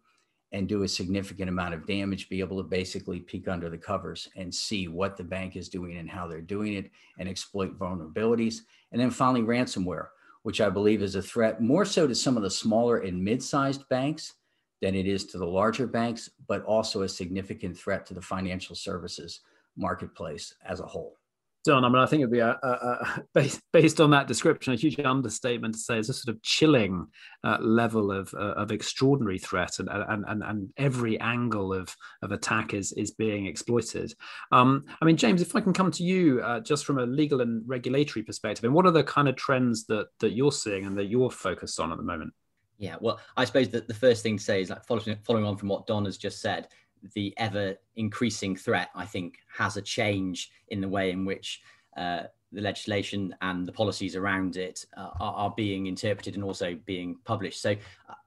and 0.52 0.68
do 0.68 0.82
a 0.82 0.88
significant 0.88 1.48
amount 1.48 1.74
of 1.74 1.86
damage, 1.86 2.28
be 2.28 2.40
able 2.40 2.56
to 2.56 2.68
basically 2.68 3.20
peek 3.20 3.48
under 3.48 3.68
the 3.68 3.76
covers 3.76 4.28
and 4.36 4.54
see 4.54 4.88
what 4.88 5.16
the 5.16 5.24
bank 5.24 5.56
is 5.56 5.68
doing 5.68 5.98
and 5.98 6.08
how 6.08 6.26
they're 6.26 6.40
doing 6.40 6.74
it 6.74 6.90
and 7.18 7.28
exploit 7.28 7.78
vulnerabilities. 7.78 8.60
And 8.92 9.00
then 9.00 9.10
finally, 9.10 9.42
ransomware, 9.42 10.08
which 10.42 10.60
I 10.60 10.70
believe 10.70 11.02
is 11.02 11.16
a 11.16 11.22
threat 11.22 11.60
more 11.60 11.84
so 11.84 12.06
to 12.06 12.14
some 12.14 12.36
of 12.36 12.42
the 12.42 12.50
smaller 12.50 12.98
and 12.98 13.22
mid 13.22 13.42
sized 13.42 13.86
banks 13.88 14.34
than 14.80 14.94
it 14.94 15.06
is 15.06 15.26
to 15.26 15.38
the 15.38 15.46
larger 15.46 15.86
banks, 15.86 16.30
but 16.46 16.64
also 16.64 17.02
a 17.02 17.08
significant 17.08 17.76
threat 17.76 18.06
to 18.06 18.14
the 18.14 18.22
financial 18.22 18.74
services 18.74 19.40
marketplace 19.76 20.54
as 20.64 20.80
a 20.80 20.86
whole 20.86 21.17
Don. 21.64 21.84
I 21.84 21.88
mean, 21.88 21.98
I 21.98 22.06
think 22.06 22.20
it'd 22.20 22.32
be 22.32 22.38
a, 22.38 22.58
a, 22.62 22.68
a 22.68 23.24
based, 23.34 23.60
based 23.72 24.00
on 24.00 24.10
that 24.10 24.26
description, 24.26 24.72
a 24.72 24.76
huge 24.76 24.98
understatement 25.00 25.74
to 25.74 25.80
say 25.80 25.98
it's 25.98 26.08
a 26.08 26.14
sort 26.14 26.34
of 26.34 26.42
chilling 26.42 27.06
uh, 27.44 27.58
level 27.60 28.10
of, 28.12 28.32
uh, 28.34 28.54
of 28.54 28.72
extraordinary 28.72 29.38
threat, 29.38 29.78
and, 29.78 29.88
and 29.88 30.24
and 30.26 30.42
and 30.42 30.72
every 30.76 31.18
angle 31.20 31.72
of 31.72 31.94
of 32.22 32.32
attack 32.32 32.74
is 32.74 32.92
is 32.92 33.10
being 33.10 33.46
exploited. 33.46 34.14
Um, 34.52 34.84
I 35.00 35.04
mean, 35.04 35.16
James, 35.16 35.42
if 35.42 35.54
I 35.54 35.60
can 35.60 35.72
come 35.72 35.90
to 35.92 36.02
you 36.02 36.40
uh, 36.40 36.60
just 36.60 36.84
from 36.84 36.98
a 36.98 37.06
legal 37.06 37.40
and 37.40 37.62
regulatory 37.66 38.22
perspective, 38.22 38.64
and 38.64 38.74
what 38.74 38.86
are 38.86 38.92
the 38.92 39.04
kind 39.04 39.28
of 39.28 39.36
trends 39.36 39.86
that 39.86 40.08
that 40.20 40.32
you're 40.32 40.52
seeing 40.52 40.86
and 40.86 40.96
that 40.98 41.06
you're 41.06 41.30
focused 41.30 41.80
on 41.80 41.92
at 41.92 41.98
the 41.98 42.04
moment? 42.04 42.32
Yeah, 42.78 42.96
well, 43.00 43.18
I 43.36 43.44
suppose 43.44 43.68
that 43.70 43.88
the 43.88 43.94
first 43.94 44.22
thing 44.22 44.36
to 44.36 44.42
say 44.42 44.62
is 44.62 44.70
like 44.70 44.84
following 44.84 45.16
following 45.24 45.44
on 45.44 45.56
from 45.56 45.68
what 45.68 45.86
Don 45.86 46.04
has 46.04 46.16
just 46.16 46.40
said 46.40 46.68
the 47.14 47.34
ever 47.36 47.76
increasing 47.96 48.56
threat, 48.56 48.90
I 48.94 49.04
think, 49.04 49.38
has 49.56 49.76
a 49.76 49.82
change 49.82 50.50
in 50.68 50.80
the 50.80 50.88
way 50.88 51.10
in 51.10 51.24
which 51.24 51.62
uh, 51.96 52.24
the 52.52 52.60
legislation 52.60 53.34
and 53.42 53.66
the 53.66 53.72
policies 53.72 54.16
around 54.16 54.56
it 54.56 54.84
uh, 54.96 55.10
are, 55.20 55.34
are, 55.34 55.54
being 55.56 55.86
interpreted 55.86 56.34
and 56.34 56.42
also 56.42 56.78
being 56.86 57.16
published. 57.24 57.60
So 57.60 57.76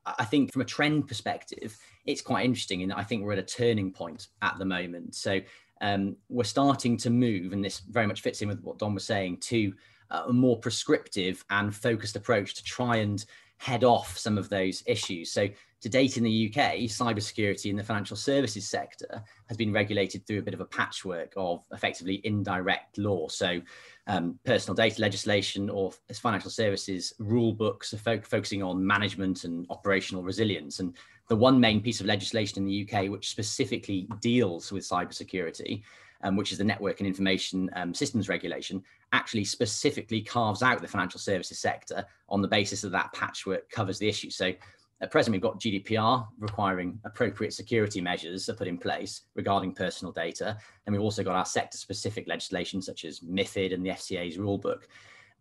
I 0.06 0.26
think 0.26 0.52
from 0.52 0.62
a 0.62 0.66
trend 0.66 1.08
perspective, 1.08 1.76
it's 2.06 2.22
quite 2.22 2.46
interesting. 2.46 2.84
And 2.84 2.94
I 2.94 3.04
think 3.04 3.24
we're 3.24 3.34
at 3.34 3.40
a 3.40 3.44
turning 3.44 3.92
point 3.92 4.28
at 4.42 4.58
the 4.60 4.66
moment. 4.66 5.16
So 5.16 5.40
um, 5.82 6.16
we're 6.30 6.44
starting 6.44 6.98
to 6.98 7.10
move, 7.10 7.54
and 7.54 7.66
this 7.66 7.80
very 7.80 8.06
much 8.06 8.22
fits 8.22 8.42
in 8.42 8.48
with 8.50 8.62
what 8.62 8.78
Don 8.78 8.94
was 8.94 9.06
saying, 9.06 9.38
to 9.38 9.74
a 10.12 10.34
more 10.34 10.60
prescriptive 10.60 11.44
and 11.50 11.74
focused 11.74 12.16
approach 12.16 12.54
to 12.56 12.64
try 12.64 12.98
and 12.98 13.26
head 13.58 13.84
off 13.84 14.18
some 14.18 14.38
of 14.38 14.50
those 14.50 14.84
issues. 14.86 15.32
So 15.32 15.48
to 15.82 15.90
date 15.90 16.18
in 16.18 16.24
the 16.24 16.48
UK, 16.48 16.74
cybersecurity 16.82 17.72
in 17.72 17.76
the 17.76 17.84
financial 17.84 18.16
services 18.16 18.68
sector 18.68 19.24
has 19.48 19.58
been 19.58 19.74
regulated 19.74 20.26
through 20.26 20.40
a 20.40 20.44
bit 20.44 20.54
of 20.54 20.62
a 20.62 20.66
patchwork 20.66 21.34
of 21.36 21.64
effectively 21.72 22.22
indirect 22.24 23.00
law. 23.00 23.28
So, 23.28 23.60
um, 24.08 24.38
personal 24.46 24.76
data 24.76 25.02
legislation 25.02 25.70
or 25.70 25.92
financial 26.14 26.52
services 26.52 27.14
rule 27.18 27.54
books 27.54 27.94
are 27.94 27.98
fo- 27.98 28.22
focusing 28.22 28.62
on 28.62 28.86
management 28.86 29.44
and 29.44 29.66
operational 29.72 30.22
resilience. 30.22 30.80
And 30.80 30.96
the 31.30 31.36
one 31.36 31.60
main 31.60 31.82
piece 31.82 32.00
of 32.00 32.06
legislation 32.06 32.60
in 32.60 32.66
the 32.66 32.88
UK 32.88 33.10
which 33.10 33.30
specifically 33.30 34.08
deals 34.20 34.72
with 34.72 34.88
cybersecurity, 34.88 35.82
um, 36.24 36.36
which 36.36 36.52
is 36.52 36.60
the 36.60 36.64
Network 36.64 37.00
and 37.00 37.08
Information 37.08 37.70
um, 37.76 37.94
Systems 37.94 38.30
Regulation, 38.30 38.84
actually 39.14 39.46
specifically 39.46 40.22
carves 40.22 40.62
out 40.62 40.82
the 40.82 40.88
financial 40.88 41.20
services 41.20 41.58
sector 41.58 42.06
on 42.30 42.42
the 42.42 42.48
basis 42.48 42.82
that 42.82 42.92
that 42.92 43.12
patchwork 43.14 43.70
covers 43.72 43.98
the 43.98 44.08
issue. 44.08 44.30
So 44.30 44.54
at 45.02 45.10
present, 45.10 45.32
we've 45.32 45.42
got 45.42 45.60
GDPR 45.60 46.28
requiring 46.40 47.00
appropriate 47.06 47.54
security 47.54 48.02
measures 48.02 48.48
are 48.50 48.54
put 48.54 48.68
in 48.68 48.78
place 48.78 49.22
regarding 49.36 49.74
personal 49.74 50.12
data. 50.12 50.58
And 50.86 50.94
we've 50.94 51.02
also 51.02 51.24
got 51.24 51.36
our 51.36 51.46
sector 51.46 51.78
specific 51.78 52.28
legislation, 52.28 52.82
such 52.82 53.04
as 53.04 53.20
MIFID 53.22 53.74
and 53.74 53.84
the 53.84 53.90
FCA's 53.90 54.38
rulebook. 54.38 54.84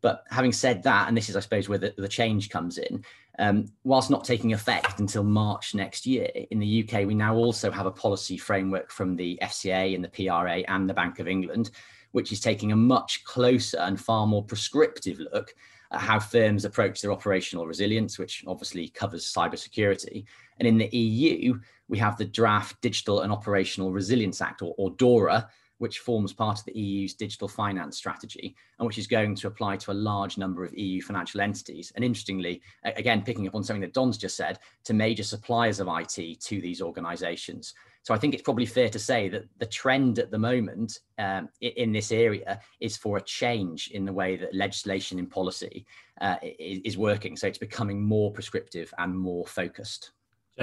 But 0.01 0.25
having 0.31 0.53
said 0.53 0.83
that, 0.85 1.09
and 1.09 1.17
this 1.17 1.29
is, 1.29 1.37
I 1.37 1.41
suppose, 1.41 1.69
where 1.69 1.77
the, 1.77 1.93
the 1.99 2.09
change 2.09 2.49
comes 2.49 2.79
in, 2.79 3.05
um, 3.39 3.67
whilst 3.85 4.11
not 4.11 4.25
taking 4.25 4.55
effect 4.55 4.99
until 4.99 5.25
March 5.25 5.75
next 5.75 6.07
year, 6.07 6.31
in 6.51 6.59
the 6.59 6.89
UK, 6.89 7.07
we 7.07 7.15
now 7.15 7.35
also 7.35 7.71
have 7.71 7.85
a 7.85 7.91
policy 7.91 8.39
framework 8.39 8.91
from 8.91 9.15
the 9.15 9.39
FCA 9.43 9.95
and 9.95 10.03
the 10.03 10.09
PRA 10.09 10.63
and 10.69 10.89
the 10.89 10.95
Bank 10.95 11.19
of 11.19 11.29
England, 11.29 11.71
which 12.13 12.33
is 12.33 12.41
taking 12.41 12.73
a 12.73 12.77
much 12.77 13.25
closer 13.25 13.79
and 13.79 14.01
far 14.01 14.27
more 14.27 14.43
prescriptive 14.43 15.19
look 15.19 15.55
how 15.93 16.19
firms 16.19 16.65
approach 16.65 17.01
their 17.01 17.13
operational 17.13 17.67
resilience, 17.67 18.19
which 18.19 18.45
obviously 18.47 18.89
covers 18.89 19.33
cybersecurity. 19.33 20.25
And 20.59 20.69
in 20.69 20.79
the 20.79 20.89
EU, 20.97 21.59
we 21.89 21.99
have 21.99 22.17
the 22.17 22.25
Draft 22.25 22.81
Digital 22.81 23.21
and 23.21 23.33
Operational 23.33 23.93
Resilience 23.93 24.41
Act, 24.41 24.63
or, 24.63 24.75
or 24.79 24.91
DORA, 24.93 25.49
which 25.81 26.01
forms 26.01 26.35
part 26.35 26.59
of 26.59 26.65
the 26.67 26.79
EU's 26.79 27.15
digital 27.15 27.49
finance 27.49 27.97
strategy 27.97 28.55
and 28.79 28.87
which 28.87 28.99
is 28.99 29.07
going 29.07 29.35
to 29.35 29.47
apply 29.47 29.79
to 29.79 29.91
a 29.91 29.95
large 29.95 30.37
number 30.37 30.63
of 30.63 30.77
EU 30.77 31.01
financial 31.01 31.41
entities. 31.41 31.91
And 31.97 32.05
interestingly, 32.05 32.61
again, 32.85 33.23
picking 33.23 33.49
up 33.49 33.55
on 33.55 33.65
something 33.65 33.81
that 33.81 33.95
Don's 33.95 34.19
just 34.19 34.37
said, 34.37 34.59
to 34.85 34.93
major 34.93 35.23
suppliers 35.23 35.81
of 35.81 35.89
IT 35.89 36.39
to 36.41 36.61
these 36.61 36.83
organizations. 36.83 37.73
So 38.03 38.15
I 38.15 38.19
think 38.19 38.33
it's 38.33 38.43
probably 38.43 38.67
fair 38.67 38.89
to 38.89 38.99
say 38.99 39.29
that 39.29 39.45
the 39.59 39.67
trend 39.67 40.19
at 40.19 40.31
the 40.31 40.39
moment 40.39 41.01
um, 41.19 41.49
in 41.61 41.93
this 41.93 42.13
area 42.13 42.61
is 42.81 42.97
for 42.97 43.19
a 43.19 43.23
change 43.23 43.91
in 43.93 44.05
the 44.05 44.13
way 44.13 44.37
that 44.37 44.55
legislation 44.55 45.19
and 45.19 45.31
policy 45.31 45.85
uh, 46.21 46.37
is, 46.43 46.81
is 46.85 46.99
working. 46.99 47.37
So 47.37 47.47
it's 47.47 47.59
becoming 47.59 48.03
more 48.03 48.33
prescriptive 48.33 48.93
and 48.99 49.17
more 49.17 49.47
focused. 49.47 50.13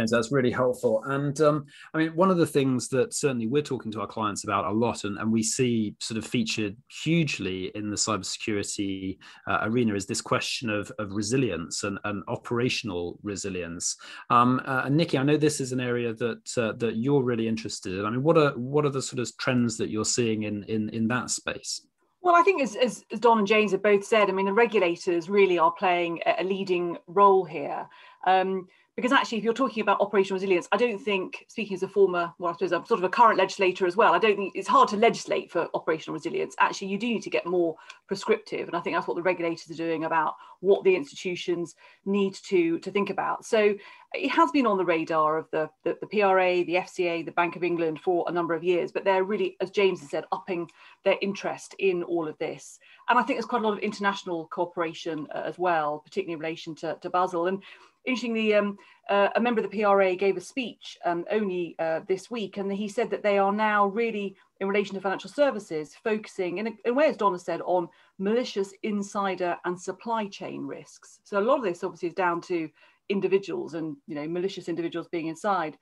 That's 0.05 0.31
really 0.31 0.51
helpful. 0.51 1.01
And 1.05 1.39
um, 1.41 1.65
I 1.93 1.97
mean, 1.97 2.15
one 2.15 2.29
of 2.29 2.37
the 2.37 2.45
things 2.45 2.87
that 2.89 3.13
certainly 3.13 3.47
we're 3.47 3.61
talking 3.61 3.91
to 3.93 4.01
our 4.01 4.07
clients 4.07 4.43
about 4.43 4.65
a 4.65 4.71
lot, 4.71 5.03
and, 5.03 5.17
and 5.17 5.31
we 5.31 5.41
see 5.41 5.95
sort 5.99 6.17
of 6.17 6.25
featured 6.25 6.75
hugely 7.03 7.71
in 7.75 7.89
the 7.89 7.95
cybersecurity 7.95 9.17
uh, 9.47 9.59
arena, 9.63 9.95
is 9.95 10.05
this 10.05 10.21
question 10.21 10.69
of, 10.69 10.91
of 10.99 11.11
resilience 11.11 11.83
and, 11.83 11.97
and 12.03 12.23
operational 12.27 13.19
resilience. 13.23 13.95
Um, 14.29 14.61
uh, 14.65 14.83
and 14.85 14.95
Nicky, 14.95 15.17
I 15.17 15.23
know 15.23 15.37
this 15.37 15.59
is 15.59 15.71
an 15.71 15.79
area 15.79 16.13
that 16.13 16.57
uh, 16.57 16.73
that 16.73 16.97
you're 16.97 17.23
really 17.23 17.47
interested 17.47 17.97
in. 17.97 18.05
I 18.05 18.09
mean, 18.09 18.23
what 18.23 18.37
are 18.37 18.51
what 18.51 18.85
are 18.85 18.89
the 18.89 19.01
sort 19.01 19.19
of 19.19 19.37
trends 19.37 19.77
that 19.77 19.89
you're 19.89 20.05
seeing 20.05 20.43
in 20.43 20.63
in 20.63 20.89
in 20.89 21.07
that 21.07 21.29
space? 21.31 21.81
Well, 22.27 22.35
I 22.35 22.41
think 22.41 22.61
as, 22.61 22.75
as, 22.75 23.05
Don 23.19 23.37
and 23.37 23.47
James 23.47 23.71
have 23.71 23.81
both 23.81 24.03
said, 24.03 24.27
I 24.27 24.33
mean, 24.33 24.47
the 24.47 24.53
regulators 24.53 25.29
really 25.29 25.57
are 25.59 25.71
playing 25.71 26.19
a, 26.25 26.43
leading 26.43 26.97
role 27.07 27.45
here. 27.45 27.87
Um, 28.27 28.67
because 28.97 29.11
actually, 29.11 29.37
if 29.37 29.43
you're 29.43 29.53
talking 29.53 29.81
about 29.81 30.01
operational 30.01 30.37
resilience, 30.37 30.67
I 30.71 30.77
don't 30.77 30.97
think, 30.97 31.45
speaking 31.47 31.75
as 31.75 31.83
a 31.83 31.87
former, 31.87 32.33
well, 32.39 32.49
I 32.49 32.53
suppose 32.53 32.73
I'm 32.73 32.83
sort 32.87 32.99
of 32.99 33.03
a 33.03 33.09
current 33.09 33.37
legislator 33.37 33.85
as 33.85 33.95
well, 33.95 34.11
I 34.11 34.17
don't 34.17 34.35
think 34.35 34.53
it's 34.55 34.67
hard 34.67 34.89
to 34.89 34.97
legislate 34.97 35.51
for 35.51 35.69
operational 35.75 36.15
resilience. 36.15 36.55
Actually, 36.59 36.87
you 36.87 36.97
do 36.97 37.05
need 37.05 37.21
to 37.21 37.29
get 37.29 37.45
more 37.45 37.75
prescriptive. 38.07 38.67
And 38.67 38.75
I 38.75 38.79
think 38.79 38.95
that's 38.95 39.07
what 39.07 39.15
the 39.15 39.21
regulators 39.21 39.69
are 39.69 39.75
doing 39.75 40.05
about 40.05 40.33
what 40.61 40.83
the 40.83 40.95
institutions 40.95 41.75
need 42.05 42.33
to, 42.45 42.79
to 42.79 42.89
think 42.89 43.11
about. 43.11 43.45
So 43.45 43.75
it 44.15 44.29
has 44.29 44.49
been 44.49 44.65
on 44.65 44.77
the 44.77 44.85
radar 44.85 45.37
of 45.37 45.47
the, 45.51 45.69
the, 45.83 45.95
the 46.01 46.07
PRA, 46.07 46.63
the 46.63 46.75
FCA, 46.75 47.23
the 47.23 47.31
Bank 47.31 47.55
of 47.55 47.63
England 47.63 47.99
for 47.99 48.25
a 48.27 48.31
number 48.31 48.55
of 48.55 48.63
years, 48.63 48.91
but 48.91 49.03
they're 49.03 49.23
really, 49.23 49.57
as 49.61 49.69
James 49.69 49.99
has 49.99 50.09
said, 50.09 50.25
upping 50.31 50.71
their 51.05 51.17
interest 51.21 51.75
in 51.77 52.01
all 52.01 52.27
of 52.27 52.35
this. 52.39 52.79
And 53.09 53.17
I 53.17 53.23
think 53.23 53.37
there's 53.37 53.45
quite 53.45 53.61
a 53.61 53.67
lot 53.67 53.73
of 53.73 53.79
international 53.79 54.47
cooperation 54.47 55.27
uh, 55.33 55.43
as 55.45 55.57
well, 55.57 55.99
particularly 55.99 56.33
in 56.33 56.39
relation 56.39 56.75
to, 56.75 56.97
to 57.01 57.09
Basel. 57.09 57.47
And 57.47 57.63
interestingly, 58.05 58.53
um, 58.53 58.77
uh, 59.09 59.29
a 59.35 59.39
member 59.39 59.61
of 59.61 59.69
the 59.69 59.81
PRA 59.81 60.15
gave 60.15 60.35
a 60.37 60.41
speech 60.41 60.97
um, 61.05 61.25
only 61.31 61.75
uh, 61.79 62.01
this 62.07 62.29
week, 62.29 62.57
and 62.57 62.71
he 62.71 62.87
said 62.87 63.09
that 63.11 63.23
they 63.23 63.37
are 63.37 63.51
now 63.51 63.87
really, 63.87 64.35
in 64.59 64.67
relation 64.67 64.95
to 64.95 65.01
financial 65.01 65.29
services, 65.29 65.95
focusing, 66.03 66.57
in 66.57 66.67
a, 66.67 66.69
in 66.69 66.91
a 66.91 66.93
way, 66.93 67.07
as 67.07 67.17
Donna 67.17 67.39
said, 67.39 67.61
on 67.61 67.87
malicious 68.19 68.73
insider 68.83 69.57
and 69.65 69.79
supply 69.79 70.27
chain 70.27 70.65
risks. 70.65 71.19
So 71.23 71.39
a 71.39 71.41
lot 71.41 71.59
of 71.59 71.63
this 71.63 71.83
obviously 71.83 72.09
is 72.09 72.15
down 72.15 72.41
to 72.41 72.69
individuals 73.09 73.73
and 73.73 73.95
you 74.07 74.15
know 74.15 74.27
malicious 74.27 74.67
individuals 74.67 75.07
being 75.07 75.27
inside. 75.27 75.77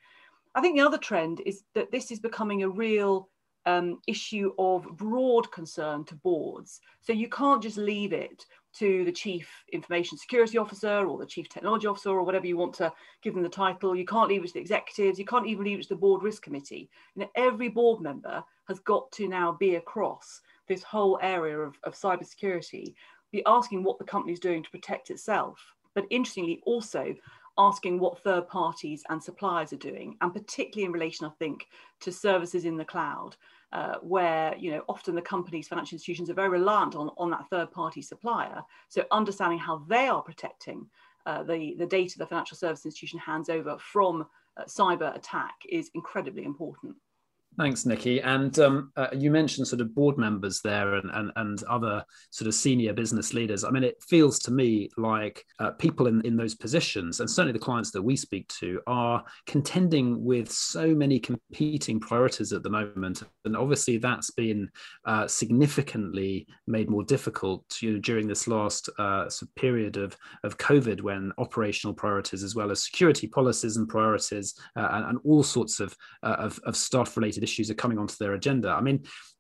I 0.54 0.62
think 0.62 0.78
the 0.78 0.86
other 0.86 0.98
trend 0.98 1.42
is 1.46 1.64
that 1.74 1.92
this 1.92 2.12
is 2.12 2.20
becoming 2.20 2.64
a 2.64 2.70
real 2.70 3.30
um, 3.66 4.00
issue 4.08 4.52
of 4.60 4.86
broad 4.98 5.52
concern 5.52 6.04
to 6.06 6.16
boards. 6.16 6.82
So 7.02 7.14
you 7.14 7.30
can't 7.30 7.64
just 7.64 7.78
leave 7.78 8.14
it 8.14 8.46
to 8.76 9.06
the 9.06 9.12
chief 9.12 9.50
information 9.72 10.18
security 10.18 10.58
officer 10.58 11.06
or 11.06 11.18
the 11.18 11.26
chief 11.26 11.48
technology 11.48 11.88
officer 11.88 12.10
or 12.10 12.24
whatever 12.24 12.46
you 12.46 12.58
want 12.58 12.74
to 12.76 12.92
give 13.22 13.34
them 13.34 13.44
the 13.44 13.50
title. 13.50 13.96
You 13.96 14.06
can't 14.06 14.30
leave 14.30 14.44
it 14.44 14.48
to 14.48 14.54
the 14.54 14.60
executives. 14.60 15.18
You 15.18 15.26
can't 15.26 15.48
even 15.48 15.64
leave 15.64 15.80
it 15.80 15.84
to 15.84 15.90
the 15.90 15.96
board 15.96 16.24
risk 16.24 16.44
committee. 16.44 16.90
You 17.16 17.24
know, 17.24 17.30
every 17.36 17.70
board 17.70 18.02
member 18.02 18.44
has 18.68 18.80
got 18.80 19.12
to 19.14 19.28
now 19.28 19.54
be 19.54 19.76
across 19.76 20.42
this 20.68 20.84
whole 20.84 21.20
area 21.22 21.60
of, 21.60 21.76
of 21.84 21.96
cybersecurity, 21.96 22.96
be 23.32 23.44
asking 23.46 23.84
what 23.84 23.98
the 23.98 24.04
company 24.04 24.34
is 24.34 24.40
doing 24.40 24.64
to 24.64 24.70
protect 24.72 25.10
itself. 25.10 25.60
But 25.94 26.06
interestingly, 26.10 26.62
also 26.66 27.16
asking 27.58 28.00
what 28.00 28.20
third 28.20 28.48
parties 28.50 29.04
and 29.10 29.24
suppliers 29.24 29.72
are 29.72 29.78
doing, 29.78 30.18
and 30.20 30.34
particularly 30.34 30.86
in 30.86 30.92
relation, 30.92 31.26
I 31.26 31.30
think, 31.40 31.68
to 32.02 32.12
services 32.12 32.66
in 32.66 32.76
the 32.76 32.84
cloud 32.84 33.38
uh, 33.74 33.96
where 34.02 34.56
you 34.58 34.72
know 34.72 34.84
often 34.88 35.16
the 35.16 35.22
companies, 35.22 35.68
financial 35.68 35.96
institutions 35.96 36.30
are 36.30 36.34
very 36.34 36.50
reliant 36.50 36.96
on, 36.96 37.10
on 37.18 37.30
that 37.32 37.46
third 37.50 37.72
party 37.72 38.02
supplier. 38.02 38.62
So 38.90 39.06
understanding 39.12 39.60
how 39.60 39.84
they 39.88 40.08
are 40.08 40.22
protecting 40.22 40.88
uh, 41.26 41.44
the, 41.44 41.76
the 41.78 41.86
data 41.86 42.18
the 42.18 42.28
financial 42.28 42.58
service 42.58 42.86
institution 42.86 43.20
hands 43.20 43.50
over 43.50 43.78
from 43.78 44.26
uh, 44.58 44.64
cyber 44.66 45.16
attack 45.16 45.56
is 45.70 45.90
incredibly 45.94 46.44
important. 46.44 46.96
Thanks, 47.58 47.86
Nicky. 47.86 48.22
And 48.22 48.58
um, 48.60 48.92
uh, 48.98 49.08
you 49.14 49.32
mentioned 49.32 49.68
sort 49.68 49.80
of 49.80 49.96
board 49.96 50.18
members 50.18 50.60
there 50.62 50.96
and, 50.96 51.10
and, 51.14 51.32
and 51.38 51.64
other 51.64 52.04
sort 52.30 52.50
of 52.50 52.54
senior 52.54 52.92
business 52.92 53.34
leaders. 53.34 53.64
I 53.64 53.70
mean, 53.70 53.84
it 53.84 54.04
feels 54.04 54.40
to 54.40 54.52
me 54.52 54.90
like 54.98 55.46
uh, 55.60 55.72
people 55.72 56.08
in, 56.08 56.20
in 56.26 56.36
those 56.36 56.54
positions, 56.54 57.22
and 57.22 57.30
certainly 57.30 57.54
the 57.54 57.60
clients 57.60 57.92
that 57.92 58.02
we 58.02 58.18
speak 58.18 58.50
to, 58.60 58.82
are 58.88 59.24
contending 59.48 60.22
with 60.22 60.52
so 60.52 60.94
many 60.94 61.18
competing 61.18 61.98
priorities 61.98 62.52
at 62.52 62.62
the 62.62 62.70
moment. 62.70 63.24
And 63.46 63.56
obviously, 63.56 64.00
that's 64.00 64.32
been 64.32 64.70
uh, 65.06 65.26
significantly 65.26 66.48
made 66.68 66.90
more 66.90 67.04
difficult 67.04 67.64
you 67.82 67.94
know, 67.94 68.00
during 68.00 68.28
this 68.28 68.50
last 68.50 68.90
uh, 69.00 69.30
period 69.56 69.96
of, 69.96 70.18
of 70.44 70.58
COVID 70.58 71.02
when 71.02 71.32
operational 71.38 71.94
priorities, 71.94 72.44
as 72.44 72.54
well 72.54 72.70
as 72.70 72.84
security 72.84 73.28
policies 73.28 73.78
and 73.78 73.88
priorities, 73.88 74.56
uh, 74.76 74.90
and, 74.92 75.06
and, 75.06 75.20
all 75.24 75.42
sorts 75.42 75.80
of, 75.80 75.96
uh, 76.24 76.36
of, 76.38 76.60
of 76.66 76.76
staff 76.76 77.16
related 77.16 77.45
issues 77.46 77.68
are 77.70 77.82
coming 77.84 78.00
onto 78.02 78.18
their 78.20 78.34
agenda. 78.34 78.70
I 78.70 78.82
mean, 78.88 78.98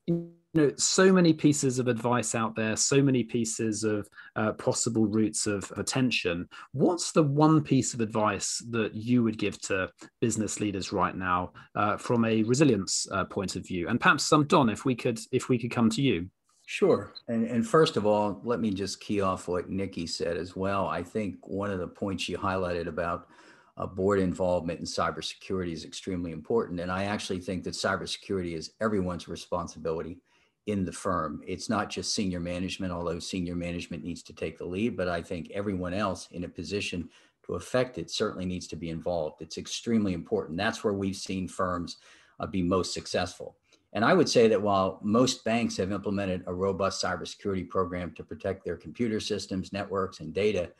you 0.07 0.31
know, 0.53 0.71
so 0.77 1.11
many 1.11 1.33
pieces 1.33 1.79
of 1.79 1.87
advice 1.87 2.31
out 2.41 2.55
there, 2.55 2.75
so 2.77 3.01
many 3.09 3.23
pieces 3.23 3.83
of 3.83 4.07
uh, 4.35 4.53
possible 4.53 5.05
routes 5.17 5.47
of 5.47 5.61
attention. 5.75 6.47
What's 6.71 7.11
the 7.11 7.23
one 7.23 7.57
piece 7.71 7.93
of 7.93 7.99
advice 7.99 8.49
that 8.69 8.91
you 8.95 9.17
would 9.23 9.37
give 9.37 9.59
to 9.69 9.89
business 10.21 10.59
leaders 10.63 10.93
right 10.93 11.15
now 11.15 11.39
uh, 11.75 11.97
from 11.97 12.23
a 12.23 12.43
resilience 12.43 12.93
uh, 13.11 13.25
point 13.25 13.55
of 13.57 13.67
view? 13.67 13.89
And 13.89 13.99
perhaps 13.99 14.23
some 14.23 14.45
Don, 14.45 14.69
if 14.69 14.85
we 14.85 14.95
could, 14.95 15.19
if 15.31 15.49
we 15.49 15.57
could 15.57 15.71
come 15.71 15.89
to 15.89 16.01
you. 16.01 16.29
Sure. 16.67 17.13
And, 17.27 17.45
and 17.45 17.67
first 17.67 17.97
of 17.97 18.05
all, 18.05 18.41
let 18.43 18.59
me 18.59 18.71
just 18.71 18.99
key 18.99 19.21
off 19.21 19.47
what 19.47 19.69
Nicky 19.69 20.07
said 20.07 20.37
as 20.37 20.55
well. 20.55 20.87
I 20.87 21.03
think 21.03 21.35
one 21.47 21.69
of 21.69 21.79
the 21.79 21.87
points 21.87 22.29
you 22.29 22.37
highlighted 22.37 22.87
about 22.87 23.27
uh, 23.77 23.85
board 23.85 24.19
involvement 24.19 24.79
in 24.79 24.85
cybersecurity 24.85 25.73
is 25.73 25.85
extremely 25.85 26.31
important. 26.31 26.79
And 26.79 26.91
I 26.91 27.05
actually 27.05 27.39
think 27.39 27.63
that 27.63 27.73
cybersecurity 27.73 28.53
is 28.53 28.71
everyone's 28.79 29.27
responsibility 29.27 30.19
in 30.67 30.85
the 30.85 30.91
firm. 30.91 31.41
It's 31.45 31.69
not 31.69 31.89
just 31.89 32.15
senior 32.15 32.39
management, 32.39 32.91
although 32.91 33.19
senior 33.19 33.55
management 33.55 34.03
needs 34.03 34.23
to 34.23 34.33
take 34.33 34.57
the 34.57 34.65
lead, 34.65 34.97
but 34.97 35.07
I 35.07 35.21
think 35.21 35.51
everyone 35.51 35.93
else 35.93 36.27
in 36.31 36.43
a 36.43 36.49
position 36.49 37.09
to 37.45 37.55
affect 37.55 37.97
it 37.97 38.09
certainly 38.09 38.45
needs 38.45 38.65
to 38.67 38.75
be 38.75 38.89
involved. 38.89 39.41
It's 39.41 39.57
extremely 39.57 40.13
important. 40.13 40.57
That's 40.57 40.83
where 40.83 40.93
we've 40.93 41.15
seen 41.15 41.47
firms 41.47 41.97
uh, 42.39 42.47
be 42.47 42.63
most 42.63 42.93
successful. 42.93 43.55
And 43.93 44.03
I 44.03 44.13
would 44.13 44.27
say 44.27 44.47
that 44.47 44.61
while 44.61 44.99
most 45.03 45.45
banks 45.45 45.77
have 45.77 45.91
implemented 45.91 46.43
a 46.47 46.53
robust 46.53 47.03
cybersecurity 47.03 47.69
program 47.69 48.11
to 48.15 48.23
protect 48.23 48.65
their 48.65 48.75
computer 48.75 49.19
systems, 49.19 49.71
networks, 49.71 50.19
and 50.19 50.33
data, 50.33 50.71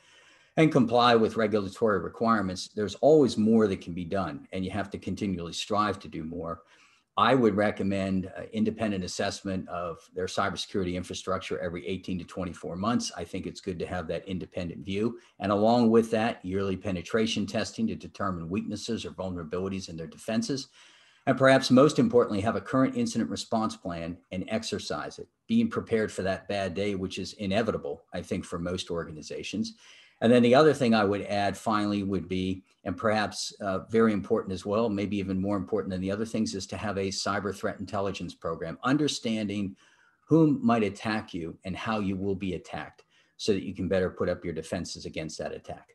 and 0.56 0.72
comply 0.72 1.14
with 1.14 1.36
regulatory 1.36 1.98
requirements, 1.98 2.68
there's 2.74 2.94
always 2.96 3.36
more 3.36 3.66
that 3.66 3.80
can 3.80 3.92
be 3.92 4.04
done, 4.04 4.48
and 4.52 4.64
you 4.64 4.70
have 4.70 4.90
to 4.90 4.98
continually 4.98 5.52
strive 5.52 5.98
to 6.00 6.08
do 6.08 6.24
more. 6.24 6.62
I 7.18 7.34
would 7.34 7.56
recommend 7.56 8.30
uh, 8.36 8.42
independent 8.52 9.02
assessment 9.02 9.66
of 9.70 9.98
their 10.14 10.26
cybersecurity 10.26 10.94
infrastructure 10.94 11.58
every 11.60 11.86
18 11.86 12.18
to 12.18 12.24
24 12.24 12.76
months. 12.76 13.10
I 13.16 13.24
think 13.24 13.46
it's 13.46 13.60
good 13.60 13.78
to 13.78 13.86
have 13.86 14.06
that 14.08 14.28
independent 14.28 14.84
view. 14.84 15.18
And 15.38 15.50
along 15.50 15.90
with 15.90 16.10
that, 16.10 16.44
yearly 16.44 16.76
penetration 16.76 17.46
testing 17.46 17.86
to 17.86 17.94
determine 17.94 18.50
weaknesses 18.50 19.06
or 19.06 19.12
vulnerabilities 19.12 19.88
in 19.88 19.96
their 19.96 20.06
defenses. 20.06 20.68
And 21.26 21.38
perhaps 21.38 21.70
most 21.70 21.98
importantly, 21.98 22.42
have 22.42 22.54
a 22.54 22.60
current 22.60 22.96
incident 22.96 23.30
response 23.30 23.76
plan 23.76 24.18
and 24.30 24.44
exercise 24.48 25.18
it, 25.18 25.28
being 25.48 25.70
prepared 25.70 26.12
for 26.12 26.22
that 26.22 26.48
bad 26.48 26.74
day, 26.74 26.96
which 26.96 27.18
is 27.18 27.32
inevitable, 27.34 28.04
I 28.12 28.20
think, 28.20 28.44
for 28.44 28.58
most 28.58 28.90
organizations. 28.90 29.74
And 30.20 30.32
then 30.32 30.42
the 30.42 30.54
other 30.54 30.72
thing 30.72 30.94
I 30.94 31.04
would 31.04 31.22
add 31.22 31.56
finally 31.56 32.02
would 32.02 32.26
be, 32.28 32.62
and 32.84 32.96
perhaps 32.96 33.52
uh, 33.60 33.80
very 33.90 34.12
important 34.12 34.52
as 34.52 34.64
well, 34.64 34.88
maybe 34.88 35.18
even 35.18 35.40
more 35.40 35.56
important 35.56 35.90
than 35.90 36.00
the 36.00 36.10
other 36.10 36.24
things, 36.24 36.54
is 36.54 36.66
to 36.68 36.76
have 36.76 36.96
a 36.96 37.08
cyber 37.08 37.54
threat 37.54 37.80
intelligence 37.80 38.34
program, 38.34 38.78
understanding 38.82 39.76
whom 40.26 40.64
might 40.64 40.82
attack 40.82 41.34
you 41.34 41.58
and 41.64 41.76
how 41.76 42.00
you 42.00 42.16
will 42.16 42.34
be 42.34 42.54
attacked. 42.54 43.04
so 43.36 43.52
that 43.52 43.64
you 43.64 43.74
can 43.74 43.88
better 43.88 44.10
put 44.10 44.28
up 44.28 44.44
your 44.44 44.54
defenses 44.54 45.04
against 45.06 45.38
that 45.38 45.52
attack. 45.52 45.88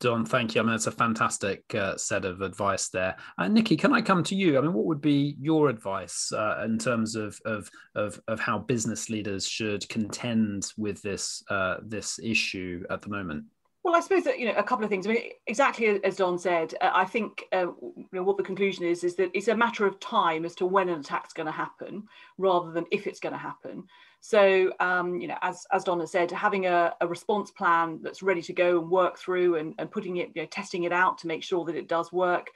Don, 0.00 0.26
thank 0.26 0.54
you. 0.54 0.60
I 0.60 0.64
mean, 0.64 0.74
it's 0.74 0.88
a 0.88 0.92
fantastic 0.92 1.62
uh, 1.76 1.96
set 1.96 2.24
of 2.24 2.40
advice 2.40 2.88
there. 2.88 3.16
Uh, 3.38 3.46
Nicky, 3.46 3.76
can 3.76 3.92
I 3.92 4.02
come 4.02 4.24
to 4.24 4.34
you? 4.34 4.58
I 4.58 4.60
mean, 4.60 4.72
what 4.72 4.86
would 4.86 5.00
be 5.00 5.36
your 5.40 5.68
advice 5.68 6.32
uh, 6.32 6.62
in 6.64 6.76
terms 6.78 7.14
of, 7.14 7.40
of, 7.44 7.70
of 7.94 8.20
of 8.26 8.40
how 8.40 8.58
business 8.58 9.08
leaders 9.08 9.46
should 9.46 9.88
contend 9.88 10.72
with 10.76 11.00
this 11.02 11.44
uh, 11.50 11.76
this 11.82 12.18
issue 12.18 12.82
at 12.90 13.00
the 13.02 13.10
moment? 13.10 13.44
Well, 13.84 13.96
I 13.96 14.00
suppose 14.00 14.22
that 14.24 14.38
you 14.38 14.46
know 14.46 14.54
a 14.56 14.62
couple 14.62 14.84
of 14.84 14.90
things. 14.90 15.06
I 15.06 15.10
mean, 15.10 15.30
exactly 15.46 16.02
as 16.04 16.16
Don 16.16 16.38
said, 16.38 16.74
uh, 16.80 16.90
I 16.94 17.04
think 17.04 17.44
uh, 17.52 17.66
you 17.80 18.06
know, 18.12 18.22
what 18.22 18.36
the 18.36 18.44
conclusion 18.44 18.84
is 18.84 19.02
is 19.02 19.16
that 19.16 19.30
it's 19.34 19.48
a 19.48 19.56
matter 19.56 19.86
of 19.86 19.98
time 19.98 20.44
as 20.44 20.54
to 20.56 20.66
when 20.66 20.88
an 20.88 21.00
attack's 21.00 21.32
going 21.32 21.46
to 21.46 21.52
happen, 21.52 22.04
rather 22.38 22.70
than 22.70 22.86
if 22.92 23.06
it's 23.06 23.20
going 23.20 23.32
to 23.32 23.38
happen. 23.38 23.84
So, 24.24 24.72
um, 24.78 25.20
you 25.20 25.26
know, 25.26 25.36
as, 25.42 25.66
as 25.72 25.82
Donna 25.82 26.06
said, 26.06 26.30
having 26.30 26.66
a, 26.66 26.94
a, 27.00 27.08
response 27.08 27.50
plan 27.50 27.98
that's 28.02 28.22
ready 28.22 28.40
to 28.42 28.52
go 28.52 28.78
and 28.78 28.88
work 28.88 29.18
through 29.18 29.56
and, 29.56 29.74
and 29.80 29.90
putting 29.90 30.18
it, 30.18 30.30
you 30.36 30.42
know, 30.42 30.46
testing 30.46 30.84
it 30.84 30.92
out 30.92 31.18
to 31.18 31.26
make 31.26 31.42
sure 31.42 31.64
that 31.64 31.74
it 31.74 31.88
does 31.88 32.12
work. 32.12 32.50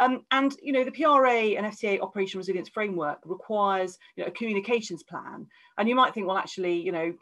Um, 0.00 0.24
and, 0.30 0.56
you 0.62 0.72
know, 0.72 0.82
the 0.82 0.90
PRA 0.90 1.56
and 1.56 1.66
FCA 1.66 2.00
Operation 2.00 2.38
Resilience 2.38 2.70
Framework 2.70 3.18
requires 3.26 3.98
you 4.16 4.24
know, 4.24 4.28
a 4.28 4.32
communications 4.32 5.02
plan. 5.02 5.46
And 5.76 5.88
you 5.88 5.94
might 5.94 6.14
think, 6.14 6.26
well, 6.26 6.38
actually, 6.38 6.80
you 6.80 6.90
know, 6.90 7.12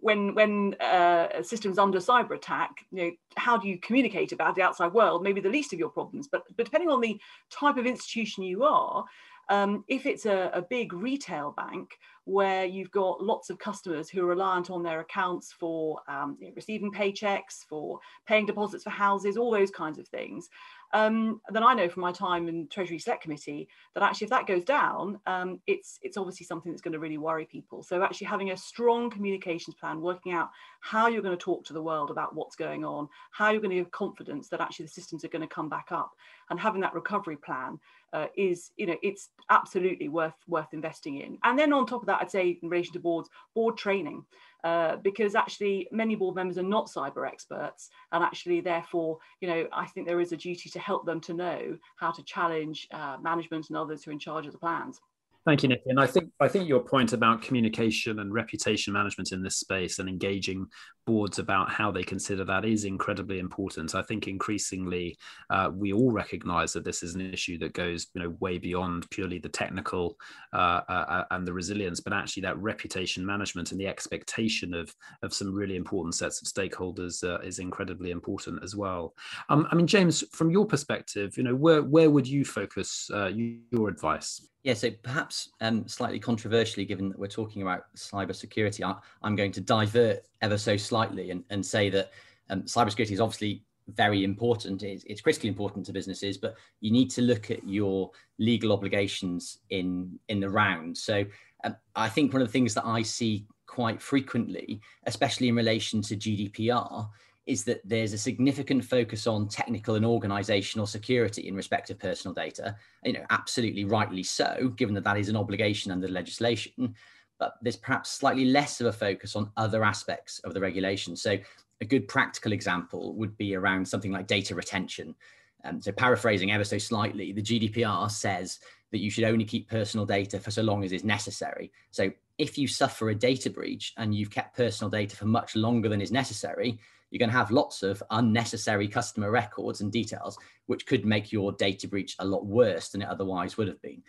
when, 0.00 0.34
when 0.34 0.74
uh, 0.80 1.28
a 1.34 1.44
system's 1.44 1.78
under 1.78 1.98
cyber 1.98 2.34
attack, 2.34 2.70
you 2.90 3.02
know, 3.02 3.10
how 3.36 3.58
do 3.58 3.68
you 3.68 3.78
communicate 3.80 4.32
about 4.32 4.54
the 4.54 4.62
outside 4.62 4.94
world? 4.94 5.22
Maybe 5.22 5.42
the 5.42 5.50
least 5.50 5.74
of 5.74 5.78
your 5.78 5.90
problems. 5.90 6.26
But, 6.26 6.44
but 6.56 6.64
depending 6.64 6.88
on 6.88 7.02
the 7.02 7.20
type 7.50 7.76
of 7.76 7.84
institution 7.84 8.44
you 8.44 8.64
are, 8.64 9.04
um, 9.48 9.84
if 9.88 10.06
it's 10.06 10.24
a, 10.24 10.50
a, 10.54 10.62
big 10.62 10.92
retail 10.92 11.52
bank 11.56 11.98
where 12.24 12.64
you've 12.64 12.90
got 12.92 13.22
lots 13.22 13.50
of 13.50 13.58
customers 13.58 14.08
who 14.08 14.22
are 14.22 14.26
reliant 14.28 14.70
on 14.70 14.82
their 14.82 15.00
accounts 15.00 15.52
for 15.52 16.00
um, 16.08 16.36
you 16.40 16.46
know, 16.46 16.52
receiving 16.54 16.92
paychecks, 16.92 17.64
for 17.68 17.98
paying 18.26 18.46
deposits 18.46 18.84
for 18.84 18.90
houses, 18.90 19.36
all 19.36 19.50
those 19.50 19.70
kinds 19.70 19.98
of 19.98 20.06
things, 20.08 20.48
um, 20.92 21.40
then 21.50 21.64
I 21.64 21.74
know 21.74 21.88
from 21.88 22.02
my 22.02 22.12
time 22.12 22.48
in 22.48 22.68
Treasury 22.68 22.98
Select 22.98 23.22
Committee 23.22 23.68
that 23.94 24.02
actually 24.02 24.26
if 24.26 24.30
that 24.30 24.46
goes 24.46 24.64
down, 24.64 25.18
um, 25.26 25.60
it's 25.66 25.98
it's 26.02 26.16
obviously 26.16 26.44
something 26.44 26.70
that's 26.70 26.82
going 26.82 26.92
to 26.92 26.98
really 26.98 27.18
worry 27.18 27.46
people. 27.46 27.82
So 27.82 28.02
actually 28.02 28.26
having 28.26 28.50
a 28.50 28.56
strong 28.56 29.08
communications 29.08 29.74
plan, 29.74 30.00
working 30.00 30.32
out 30.32 30.50
how 30.80 31.08
you're 31.08 31.22
going 31.22 31.36
to 31.36 31.42
talk 31.42 31.64
to 31.64 31.72
the 31.72 31.82
world 31.82 32.10
about 32.10 32.34
what's 32.34 32.56
going 32.56 32.84
on, 32.84 33.08
how 33.30 33.50
you're 33.50 33.60
going 33.60 33.70
to 33.70 33.82
give 33.82 33.90
confidence 33.90 34.48
that 34.48 34.60
actually 34.60 34.86
the 34.86 34.92
systems 34.92 35.24
are 35.24 35.28
going 35.28 35.42
to 35.42 35.54
come 35.54 35.68
back 35.68 35.86
up, 35.90 36.12
and 36.50 36.60
having 36.60 36.82
that 36.82 36.94
recovery 36.94 37.36
plan 37.36 37.78
uh, 38.12 38.26
is 38.36 38.72
you 38.76 38.86
know 38.86 38.96
it's 39.02 39.30
absolutely 39.50 40.08
worth 40.08 40.34
worth 40.46 40.72
investing 40.72 41.20
in. 41.20 41.38
And 41.44 41.58
then 41.58 41.72
on 41.72 41.86
top 41.86 42.02
of 42.02 42.06
that, 42.06 42.20
I'd 42.20 42.30
say 42.30 42.58
in 42.62 42.68
relation 42.68 42.92
to 42.94 43.00
boards, 43.00 43.30
board 43.54 43.78
training. 43.78 44.24
Uh, 44.64 44.94
because 44.96 45.34
actually 45.34 45.88
many 45.90 46.14
board 46.14 46.36
members 46.36 46.56
are 46.56 46.62
not 46.62 46.86
cyber 46.86 47.26
experts 47.26 47.90
and 48.12 48.22
actually 48.22 48.60
therefore 48.60 49.18
you 49.40 49.48
know 49.48 49.66
i 49.72 49.84
think 49.86 50.06
there 50.06 50.20
is 50.20 50.30
a 50.30 50.36
duty 50.36 50.70
to 50.70 50.78
help 50.78 51.04
them 51.04 51.20
to 51.20 51.34
know 51.34 51.76
how 51.96 52.12
to 52.12 52.22
challenge 52.22 52.86
uh, 52.92 53.16
management 53.20 53.68
and 53.70 53.76
others 53.76 54.04
who 54.04 54.10
are 54.10 54.12
in 54.12 54.20
charge 54.20 54.46
of 54.46 54.52
the 54.52 54.58
plans 54.58 55.00
Thank 55.44 55.64
you, 55.64 55.68
Nick. 55.68 55.82
And 55.86 55.98
I 55.98 56.06
think 56.06 56.30
I 56.38 56.46
think 56.46 56.68
your 56.68 56.84
point 56.84 57.12
about 57.12 57.42
communication 57.42 58.20
and 58.20 58.32
reputation 58.32 58.92
management 58.92 59.32
in 59.32 59.42
this 59.42 59.56
space 59.56 59.98
and 59.98 60.08
engaging 60.08 60.68
boards 61.04 61.40
about 61.40 61.68
how 61.68 61.90
they 61.90 62.04
consider 62.04 62.44
that 62.44 62.64
is 62.64 62.84
incredibly 62.84 63.40
important. 63.40 63.96
I 63.96 64.02
think 64.02 64.28
increasingly 64.28 65.18
uh, 65.50 65.70
we 65.74 65.92
all 65.92 66.12
recognise 66.12 66.72
that 66.74 66.84
this 66.84 67.02
is 67.02 67.16
an 67.16 67.32
issue 67.32 67.58
that 67.58 67.72
goes 67.72 68.06
you 68.14 68.22
know 68.22 68.36
way 68.38 68.58
beyond 68.58 69.10
purely 69.10 69.38
the 69.38 69.48
technical 69.48 70.16
uh, 70.52 70.82
uh, 70.88 70.92
uh, 71.08 71.24
and 71.32 71.44
the 71.44 71.52
resilience, 71.52 71.98
but 71.98 72.12
actually 72.12 72.42
that 72.42 72.58
reputation 72.58 73.26
management 73.26 73.72
and 73.72 73.80
the 73.80 73.88
expectation 73.88 74.72
of 74.72 74.94
of 75.24 75.34
some 75.34 75.52
really 75.52 75.74
important 75.74 76.14
sets 76.14 76.40
of 76.40 76.46
stakeholders 76.46 77.24
uh, 77.28 77.40
is 77.40 77.58
incredibly 77.58 78.12
important 78.12 78.62
as 78.62 78.76
well. 78.76 79.12
Um, 79.48 79.66
I 79.72 79.74
mean, 79.74 79.88
James, 79.88 80.22
from 80.30 80.52
your 80.52 80.66
perspective, 80.66 81.36
you 81.36 81.42
know 81.42 81.56
where 81.56 81.82
where 81.82 82.10
would 82.10 82.28
you 82.28 82.44
focus 82.44 83.10
uh, 83.12 83.32
your 83.72 83.88
advice? 83.88 84.40
Yeah, 84.62 84.74
so 84.74 84.90
perhaps 85.02 85.50
um, 85.60 85.88
slightly 85.88 86.20
controversially, 86.20 86.84
given 86.84 87.08
that 87.08 87.18
we're 87.18 87.26
talking 87.26 87.62
about 87.62 87.86
cybersecurity, 87.96 88.84
I, 88.84 89.26
am 89.26 89.34
going 89.34 89.50
to 89.52 89.60
divert 89.60 90.24
ever 90.40 90.56
so 90.56 90.76
slightly 90.76 91.30
and, 91.30 91.42
and 91.50 91.64
say 91.66 91.90
that 91.90 92.12
um, 92.48 92.62
cybersecurity 92.62 93.10
is 93.10 93.20
obviously 93.20 93.64
very 93.88 94.22
important. 94.22 94.84
It's, 94.84 95.02
it's, 95.04 95.20
critically 95.20 95.48
important 95.48 95.86
to 95.86 95.92
businesses, 95.92 96.38
but 96.38 96.54
you 96.80 96.92
need 96.92 97.10
to 97.10 97.22
look 97.22 97.50
at 97.50 97.66
your 97.68 98.12
legal 98.38 98.72
obligations 98.72 99.58
in 99.70 100.18
in 100.28 100.38
the 100.38 100.48
round. 100.48 100.96
So 100.96 101.24
um, 101.64 101.76
I 101.96 102.08
think 102.08 102.32
one 102.32 102.42
of 102.42 102.48
the 102.48 102.52
things 102.52 102.74
that 102.74 102.86
I 102.86 103.02
see 103.02 103.46
quite 103.66 104.00
frequently, 104.00 104.80
especially 105.06 105.48
in 105.48 105.56
relation 105.56 106.02
to 106.02 106.16
GDPR, 106.16 107.08
is 107.46 107.64
that 107.64 107.80
there's 107.84 108.12
a 108.12 108.18
significant 108.18 108.84
focus 108.84 109.26
on 109.26 109.48
technical 109.48 109.96
and 109.96 110.06
organizational 110.06 110.86
security 110.86 111.48
in 111.48 111.56
respect 111.56 111.90
of 111.90 111.98
personal 111.98 112.34
data. 112.34 112.76
You 113.04 113.14
know, 113.14 113.24
absolutely 113.30 113.84
rightly 113.84 114.22
so, 114.22 114.72
given 114.76 114.94
that 114.94 115.04
that 115.04 115.18
is 115.18 115.28
an 115.28 115.36
obligation 115.36 115.90
under 115.90 116.06
the 116.06 116.12
legislation. 116.12 116.94
But 117.38 117.54
there's 117.60 117.76
perhaps 117.76 118.10
slightly 118.10 118.44
less 118.44 118.80
of 118.80 118.86
a 118.86 118.92
focus 118.92 119.34
on 119.34 119.50
other 119.56 119.82
aspects 119.82 120.38
of 120.40 120.54
the 120.54 120.60
regulation. 120.60 121.16
So, 121.16 121.38
a 121.80 121.84
good 121.84 122.06
practical 122.06 122.52
example 122.52 123.14
would 123.14 123.36
be 123.36 123.56
around 123.56 123.88
something 123.88 124.12
like 124.12 124.28
data 124.28 124.54
retention. 124.54 125.16
Um, 125.64 125.80
so, 125.82 125.90
paraphrasing 125.90 126.52
ever 126.52 126.62
so 126.62 126.78
slightly, 126.78 127.32
the 127.32 127.42
GDPR 127.42 128.08
says 128.08 128.60
that 128.92 129.00
you 129.00 129.10
should 129.10 129.24
only 129.24 129.44
keep 129.44 129.68
personal 129.68 130.06
data 130.06 130.38
for 130.38 130.52
so 130.52 130.62
long 130.62 130.84
as 130.84 130.92
is 130.92 131.02
necessary. 131.02 131.72
So, 131.90 132.12
if 132.38 132.56
you 132.56 132.68
suffer 132.68 133.10
a 133.10 133.14
data 133.14 133.50
breach 133.50 133.92
and 133.96 134.14
you've 134.14 134.30
kept 134.30 134.56
personal 134.56 134.90
data 134.90 135.16
for 135.16 135.26
much 135.26 135.56
longer 135.56 135.88
than 135.88 136.00
is 136.00 136.12
necessary, 136.12 136.78
you're 137.12 137.18
going 137.18 137.30
to 137.30 137.36
have 137.36 137.50
lots 137.50 137.82
of 137.82 138.02
unnecessary 138.10 138.88
customer 138.88 139.30
records 139.30 139.82
and 139.82 139.92
details, 139.92 140.38
which 140.64 140.86
could 140.86 141.04
make 141.04 141.30
your 141.30 141.52
data 141.52 141.86
breach 141.86 142.16
a 142.18 142.24
lot 142.24 142.46
worse 142.46 142.88
than 142.88 143.02
it 143.02 143.08
otherwise 143.08 143.58
would 143.58 143.68
have 143.68 143.80
been. 143.82 144.02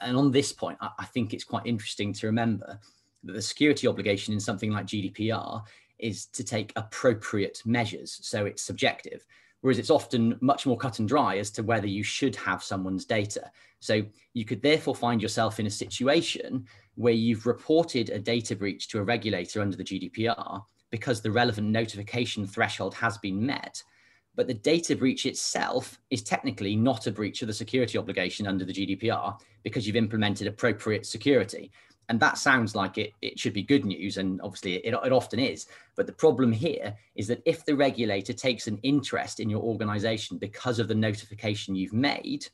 And 0.00 0.16
on 0.16 0.32
this 0.32 0.52
point, 0.52 0.76
I 0.80 1.04
think 1.06 1.32
it's 1.32 1.44
quite 1.44 1.66
interesting 1.66 2.12
to 2.14 2.26
remember 2.26 2.80
that 3.22 3.32
the 3.32 3.40
security 3.40 3.86
obligation 3.86 4.34
in 4.34 4.40
something 4.40 4.72
like 4.72 4.86
GDPR 4.86 5.62
is 6.00 6.26
to 6.26 6.42
take 6.42 6.72
appropriate 6.74 7.62
measures. 7.64 8.18
So 8.22 8.44
it's 8.44 8.62
subjective, 8.62 9.24
whereas 9.60 9.78
it's 9.78 9.88
often 9.88 10.36
much 10.40 10.66
more 10.66 10.76
cut 10.76 10.98
and 10.98 11.06
dry 11.06 11.38
as 11.38 11.52
to 11.52 11.62
whether 11.62 11.86
you 11.86 12.02
should 12.02 12.34
have 12.34 12.64
someone's 12.64 13.04
data. 13.04 13.52
So 13.78 14.02
you 14.34 14.44
could 14.44 14.62
therefore 14.62 14.96
find 14.96 15.22
yourself 15.22 15.60
in 15.60 15.66
a 15.66 15.70
situation 15.70 16.66
where 16.96 17.14
you've 17.14 17.46
reported 17.46 18.10
a 18.10 18.18
data 18.18 18.56
breach 18.56 18.88
to 18.88 18.98
a 18.98 19.04
regulator 19.04 19.60
under 19.60 19.76
the 19.76 19.84
GDPR 19.84 20.64
because 20.90 21.20
the 21.20 21.30
relevant 21.30 21.68
notification 21.68 22.46
threshold 22.46 22.94
has 22.94 23.18
been 23.18 23.44
met. 23.44 23.82
But 24.34 24.46
the 24.46 24.54
data 24.54 24.94
breach 24.94 25.26
itself 25.26 25.98
is 26.10 26.22
technically 26.22 26.76
not 26.76 27.06
a 27.06 27.12
breach 27.12 27.42
of 27.42 27.48
the 27.48 27.54
security 27.54 27.98
obligation 27.98 28.46
under 28.46 28.64
the 28.64 28.72
GDPR 28.72 29.38
because 29.64 29.86
you've 29.86 29.96
implemented 29.96 30.46
appropriate 30.46 31.06
security. 31.06 31.72
And 32.08 32.18
that 32.20 32.38
sounds 32.38 32.74
like 32.74 32.96
it, 32.96 33.12
it 33.20 33.38
should 33.38 33.52
be 33.52 33.62
good 33.62 33.84
news, 33.84 34.16
and 34.16 34.40
obviously 34.40 34.76
it, 34.76 34.94
it 34.94 35.12
often 35.12 35.38
is. 35.38 35.66
But 35.94 36.06
the 36.06 36.12
problem 36.12 36.52
here 36.52 36.96
is 37.16 37.26
that 37.26 37.42
if 37.44 37.64
the 37.66 37.76
regulator 37.76 38.32
takes 38.32 38.66
an 38.66 38.78
interest 38.82 39.40
in 39.40 39.50
your 39.50 39.60
organization 39.60 40.38
because 40.38 40.78
of 40.78 40.88
the 40.88 40.94
notification 40.94 41.74
you've 41.74 41.92
made, 41.92 42.46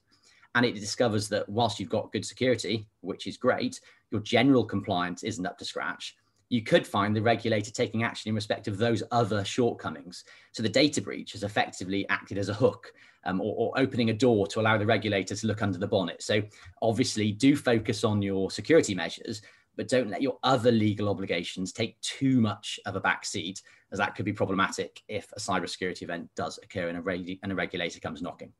and 0.56 0.64
it 0.64 0.74
discovers 0.74 1.28
that 1.28 1.48
whilst 1.48 1.78
you've 1.78 1.88
got 1.88 2.12
good 2.12 2.24
security, 2.24 2.86
which 3.00 3.26
is 3.26 3.36
great, 3.36 3.80
your 4.10 4.20
general 4.20 4.64
compliance 4.64 5.22
isn't 5.22 5.46
up 5.46 5.58
to 5.58 5.64
scratch, 5.64 6.16
you 6.54 6.62
could 6.62 6.86
find 6.86 7.16
the 7.16 7.20
regulator 7.20 7.72
taking 7.72 8.04
action 8.04 8.28
in 8.28 8.34
respect 8.34 8.68
of 8.68 8.78
those 8.78 9.02
other 9.10 9.44
shortcomings. 9.44 10.22
So 10.52 10.62
the 10.62 10.68
data 10.68 11.02
breach 11.02 11.32
has 11.32 11.42
effectively 11.42 12.08
acted 12.08 12.38
as 12.38 12.48
a 12.48 12.54
hook 12.54 12.92
um, 13.24 13.40
or, 13.40 13.54
or, 13.56 13.80
opening 13.80 14.10
a 14.10 14.14
door 14.14 14.46
to 14.46 14.60
allow 14.60 14.78
the 14.78 14.86
regulator 14.86 15.34
to 15.34 15.46
look 15.48 15.62
under 15.62 15.78
the 15.78 15.88
bonnet. 15.88 16.22
So 16.22 16.42
obviously 16.80 17.32
do 17.32 17.56
focus 17.56 18.04
on 18.04 18.22
your 18.22 18.52
security 18.52 18.94
measures, 18.94 19.42
but 19.76 19.88
don't 19.88 20.10
let 20.10 20.22
your 20.22 20.38
other 20.44 20.70
legal 20.70 21.08
obligations 21.08 21.72
take 21.72 22.00
too 22.02 22.40
much 22.40 22.78
of 22.86 22.94
a 22.94 23.00
backseat, 23.00 23.60
as 23.90 23.98
that 23.98 24.14
could 24.14 24.24
be 24.24 24.32
problematic 24.32 25.02
if 25.08 25.26
a 25.32 25.40
cybersecurity 25.40 26.02
event 26.02 26.30
does 26.36 26.60
occur 26.62 26.88
and 26.88 26.98
a, 26.98 27.00
reg- 27.00 27.40
and 27.42 27.50
a 27.50 27.54
regulator 27.56 27.98
comes 27.98 28.22
knocking. 28.22 28.52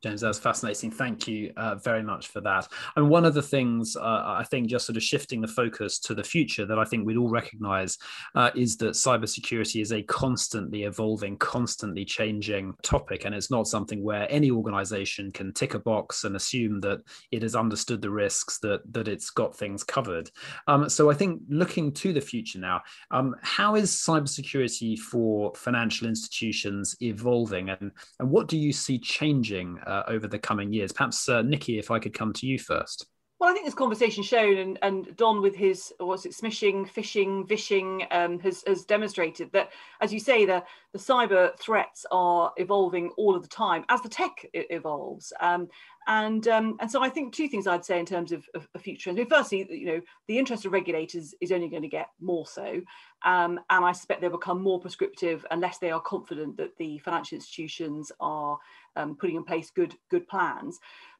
James, 0.00 0.20
that's 0.20 0.38
fascinating. 0.38 0.92
Thank 0.92 1.26
you 1.26 1.52
uh, 1.56 1.74
very 1.74 2.04
much 2.04 2.28
for 2.28 2.40
that. 2.42 2.68
And 2.94 3.10
one 3.10 3.24
of 3.24 3.34
the 3.34 3.42
things 3.42 3.96
uh, 3.96 4.00
I 4.00 4.44
think, 4.48 4.68
just 4.68 4.86
sort 4.86 4.96
of 4.96 5.02
shifting 5.02 5.40
the 5.40 5.48
focus 5.48 5.98
to 6.00 6.14
the 6.14 6.22
future, 6.22 6.64
that 6.66 6.78
I 6.78 6.84
think 6.84 7.04
we'd 7.04 7.16
all 7.16 7.28
recognise 7.28 7.98
uh, 8.36 8.50
is 8.54 8.76
that 8.76 8.90
cybersecurity 8.90 9.82
is 9.82 9.92
a 9.92 10.02
constantly 10.04 10.84
evolving, 10.84 11.36
constantly 11.38 12.04
changing 12.04 12.74
topic, 12.82 13.24
and 13.24 13.34
it's 13.34 13.50
not 13.50 13.66
something 13.66 14.04
where 14.04 14.30
any 14.30 14.52
organisation 14.52 15.32
can 15.32 15.52
tick 15.52 15.74
a 15.74 15.80
box 15.80 16.22
and 16.22 16.36
assume 16.36 16.80
that 16.80 17.00
it 17.32 17.42
has 17.42 17.56
understood 17.56 18.00
the 18.00 18.10
risks, 18.10 18.60
that 18.60 18.80
that 18.92 19.08
it's 19.08 19.30
got 19.30 19.56
things 19.56 19.82
covered. 19.82 20.30
Um, 20.68 20.88
so 20.88 21.10
I 21.10 21.14
think 21.14 21.42
looking 21.48 21.92
to 21.94 22.12
the 22.12 22.20
future 22.20 22.60
now, 22.60 22.82
um, 23.10 23.34
how 23.42 23.74
is 23.74 23.90
cybersecurity 23.90 24.96
for 24.96 25.52
financial 25.56 26.06
institutions 26.06 26.94
evolving, 27.00 27.70
and 27.70 27.90
and 28.20 28.30
what 28.30 28.46
do 28.46 28.56
you 28.56 28.72
see 28.72 29.00
changing? 29.00 29.76
Uh, 29.88 30.02
over 30.06 30.28
the 30.28 30.38
coming 30.38 30.70
years. 30.70 30.92
Perhaps, 30.92 31.30
uh, 31.30 31.40
Nicky, 31.40 31.78
if 31.78 31.90
I 31.90 31.98
could 31.98 32.12
come 32.12 32.34
to 32.34 32.46
you 32.46 32.58
first. 32.58 33.06
Well, 33.40 33.48
I 33.48 33.54
think 33.54 33.64
this 33.64 33.74
conversation 33.74 34.22
shown, 34.22 34.58
and, 34.58 34.78
and 34.82 35.16
Don 35.16 35.40
with 35.40 35.54
his 35.54 35.94
what's 35.98 36.26
it, 36.26 36.32
smishing, 36.32 36.90
phishing, 36.92 37.48
vishing, 37.48 38.04
um, 38.10 38.38
has, 38.40 38.62
has 38.66 38.84
demonstrated 38.84 39.50
that, 39.52 39.70
as 40.02 40.12
you 40.12 40.20
say, 40.20 40.44
the, 40.44 40.62
the 40.92 40.98
cyber 40.98 41.58
threats 41.58 42.04
are 42.10 42.52
evolving 42.58 43.10
all 43.16 43.34
of 43.34 43.40
the 43.40 43.48
time 43.48 43.86
as 43.88 44.02
the 44.02 44.10
tech 44.10 44.44
evolves. 44.52 45.32
Um, 45.40 45.68
and 46.08 46.48
um, 46.48 46.76
and 46.80 46.90
so 46.90 47.02
I 47.02 47.08
think 47.08 47.32
two 47.32 47.48
things 47.48 47.66
I'd 47.66 47.84
say 47.84 48.00
in 48.00 48.06
terms 48.06 48.32
of, 48.32 48.44
of 48.54 48.66
future. 48.80 49.10
And 49.10 49.28
firstly, 49.28 49.66
you 49.70 49.86
know, 49.86 50.00
the 50.26 50.38
interest 50.38 50.66
of 50.66 50.72
regulators 50.72 51.34
is 51.40 51.52
only 51.52 51.68
going 51.68 51.82
to 51.82 51.88
get 51.88 52.08
more 52.20 52.46
so, 52.46 52.80
um, 53.24 53.60
and 53.70 53.84
I 53.84 53.92
suspect 53.92 54.20
they'll 54.20 54.30
become 54.30 54.62
more 54.62 54.80
prescriptive 54.80 55.46
unless 55.50 55.78
they 55.78 55.90
are 55.90 56.00
confident 56.00 56.56
that 56.56 56.76
the 56.78 56.98
financial 56.98 57.36
institutions 57.36 58.10
are 58.20 58.58
um, 58.98 59.16
putting 59.16 59.36
in 59.36 59.44
place 59.44 59.70
good 59.70 59.94
good 60.10 60.26
plans. 60.28 60.78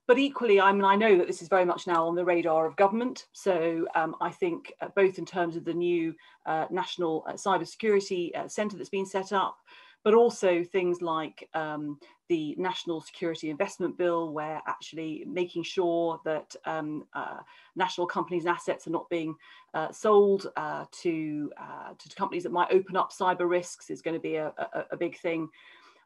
But 0.09 0.19
equally, 0.19 0.59
I 0.59 0.73
mean, 0.73 0.85
I 0.85 0.97
know 0.97 1.19
that 1.19 1.27
this 1.27 1.43
is 1.43 1.49
very 1.49 1.67
much 1.67 1.87
now 1.87 2.07
on 2.07 2.14
the 2.14 2.25
radar 2.25 2.67
of 2.67 2.77
government. 2.77 3.27
So 3.33 3.87
um, 3.95 4.17
I 4.23 4.31
think 4.31 4.73
uh, 4.81 4.88
both 4.97 5.19
in 5.19 5.27
terms 5.27 5.55
of 5.55 5.67
the 5.67 5.75
new 5.75 6.14
uh, 6.47 6.64
National 6.71 7.25
uh, 7.29 7.35
Cybersecurity 7.35 8.35
uh, 8.35 8.49
Centre 8.49 8.79
that's 8.79 8.88
been 8.88 9.05
set 9.05 9.35
up, 9.35 9.59
but 10.05 10.14
also 10.14 10.64
things 10.64 11.03
like 11.03 11.47
um, 11.53 11.99
the 12.31 12.55
National 12.57 13.03
Security 13.03 13.51
Investment 13.51 13.99
Bill, 13.99 14.33
where 14.33 14.62
actually 14.67 15.25
making 15.27 15.62
sure 15.62 16.21
that 16.25 16.57
um, 16.64 17.05
uh, 17.12 17.41
national 17.77 18.07
companies' 18.07 18.47
and 18.47 18.55
assets 18.55 18.87
are 18.87 18.91
not 18.91 19.11
being 19.11 19.35
uh, 19.75 19.93
sold 19.93 20.51
uh, 20.57 20.87
to, 21.03 21.53
uh, 21.61 21.93
to 21.99 22.17
companies 22.17 22.45
that 22.45 22.53
might 22.53 22.73
open 22.73 22.97
up 22.97 23.12
cyber 23.12 23.49
risks 23.49 23.91
is 23.91 24.01
going 24.01 24.14
to 24.17 24.21
be 24.21 24.37
a, 24.37 24.53
a, 24.75 24.85
a 24.93 24.97
big 24.97 25.19
thing. 25.19 25.49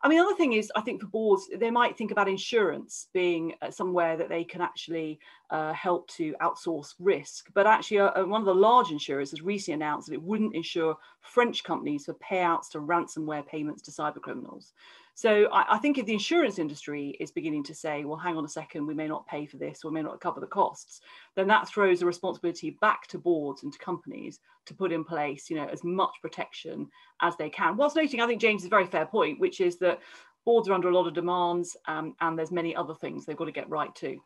I 0.04 0.08
mean, 0.08 0.18
the 0.18 0.24
other 0.24 0.36
thing 0.36 0.54
is, 0.54 0.72
I 0.74 0.80
think 0.80 1.00
for 1.00 1.06
boards, 1.06 1.48
they 1.56 1.70
might 1.70 1.96
think 1.96 2.10
about 2.10 2.28
insurance 2.28 3.06
being 3.12 3.54
uh, 3.62 3.70
somewhere 3.70 4.16
that 4.16 4.28
they 4.28 4.42
can 4.42 4.60
actually 4.60 5.20
uh, 5.50 5.72
help 5.72 6.08
to 6.12 6.34
outsource 6.42 6.94
risk. 6.98 7.50
But 7.54 7.68
actually, 7.68 8.00
uh, 8.00 8.10
uh, 8.20 8.24
one 8.24 8.40
of 8.40 8.46
the 8.46 8.54
large 8.54 8.90
insurers 8.90 9.30
has 9.30 9.42
recently 9.42 9.74
announced 9.74 10.08
that 10.08 10.14
it 10.14 10.22
wouldn't 10.22 10.56
insure 10.56 10.96
French 11.20 11.62
companies 11.62 12.06
for 12.06 12.14
payouts 12.14 12.68
to 12.70 12.80
ransomware 12.80 13.46
payments 13.46 13.80
to 13.82 13.92
cyber 13.92 14.20
criminals. 14.20 14.72
So 15.14 15.48
I, 15.52 15.74
I, 15.74 15.78
think 15.78 15.98
if 15.98 16.06
the 16.06 16.14
insurance 16.14 16.58
industry 16.58 17.16
is 17.20 17.30
beginning 17.30 17.64
to 17.64 17.74
say, 17.74 18.04
well, 18.04 18.16
hang 18.16 18.36
on 18.36 18.44
a 18.44 18.48
second, 18.48 18.86
we 18.86 18.94
may 18.94 19.06
not 19.06 19.26
pay 19.26 19.44
for 19.44 19.58
this 19.58 19.84
or 19.84 19.90
we 19.90 19.94
may 19.94 20.02
not 20.02 20.20
cover 20.20 20.40
the 20.40 20.46
costs, 20.46 21.00
then 21.36 21.46
that 21.48 21.68
throws 21.68 22.00
a 22.00 22.06
responsibility 22.06 22.78
back 22.80 23.06
to 23.08 23.18
boards 23.18 23.62
and 23.62 23.72
to 23.72 23.78
companies 23.78 24.40
to 24.66 24.74
put 24.74 24.90
in 24.90 25.04
place, 25.04 25.50
you 25.50 25.56
know, 25.56 25.68
as 25.68 25.84
much 25.84 26.12
protection 26.22 26.88
as 27.20 27.36
they 27.36 27.50
can. 27.50 27.76
Whilst 27.76 27.96
noting, 27.96 28.20
I 28.20 28.26
think 28.26 28.40
James 28.40 28.62
is 28.62 28.66
a 28.66 28.70
very 28.70 28.86
fair 28.86 29.06
point, 29.06 29.38
which 29.38 29.60
is 29.60 29.76
that 29.78 30.00
boards 30.44 30.68
are 30.68 30.72
under 30.72 30.88
a 30.88 30.94
lot 30.94 31.06
of 31.06 31.14
demands 31.14 31.76
um, 31.86 32.14
and 32.20 32.38
there's 32.38 32.50
many 32.50 32.74
other 32.74 32.94
things 32.94 33.24
they've 33.24 33.36
got 33.36 33.44
to 33.44 33.52
get 33.52 33.68
right 33.68 33.94
too. 33.94 34.20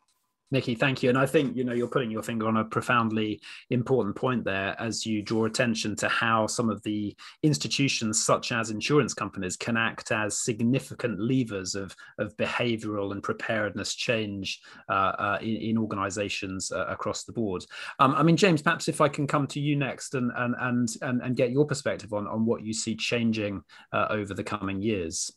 Nicky, 0.49 0.75
thank 0.75 1.03
you. 1.03 1.09
And 1.09 1.17
I 1.17 1.25
think 1.25 1.55
you 1.57 1.63
know 1.63 1.73
you're 1.73 1.87
putting 1.87 2.11
your 2.11 2.23
finger 2.23 2.47
on 2.47 2.57
a 2.57 2.63
profoundly 2.63 3.41
important 3.69 4.15
point 4.15 4.45
there 4.45 4.75
as 4.79 5.05
you 5.05 5.21
draw 5.21 5.45
attention 5.45 5.95
to 5.97 6.07
how 6.07 6.47
some 6.47 6.69
of 6.69 6.81
the 6.83 7.15
institutions, 7.43 8.23
such 8.23 8.51
as 8.51 8.69
insurance 8.69 9.13
companies, 9.13 9.57
can 9.57 9.75
act 9.75 10.11
as 10.11 10.37
significant 10.37 11.19
levers 11.19 11.75
of, 11.75 11.95
of 12.17 12.35
behavioural 12.37 13.11
and 13.11 13.21
preparedness 13.21 13.93
change 13.93 14.61
uh, 14.89 14.91
uh, 14.93 15.37
in, 15.41 15.57
in, 15.57 15.77
organisations 15.77 16.71
uh, 16.71 16.85
across 16.87 17.23
the 17.23 17.33
board. 17.33 17.65
Um, 17.99 18.15
I 18.15 18.23
mean, 18.23 18.37
James, 18.37 18.61
perhaps 18.61 18.87
if 18.87 19.01
I 19.01 19.09
can 19.09 19.27
come 19.27 19.47
to 19.47 19.59
you 19.59 19.75
next 19.75 20.15
and 20.15 20.31
and 20.35 20.55
and 20.59 20.89
and, 21.01 21.21
and 21.21 21.35
get 21.35 21.51
your 21.51 21.65
perspective 21.65 22.13
on 22.13 22.25
on 22.27 22.45
what 22.45 22.63
you 22.63 22.73
see 22.73 22.95
changing 22.95 23.63
uh, 23.91 24.07
over 24.09 24.33
the 24.33 24.43
coming 24.43 24.81
years. 24.81 25.31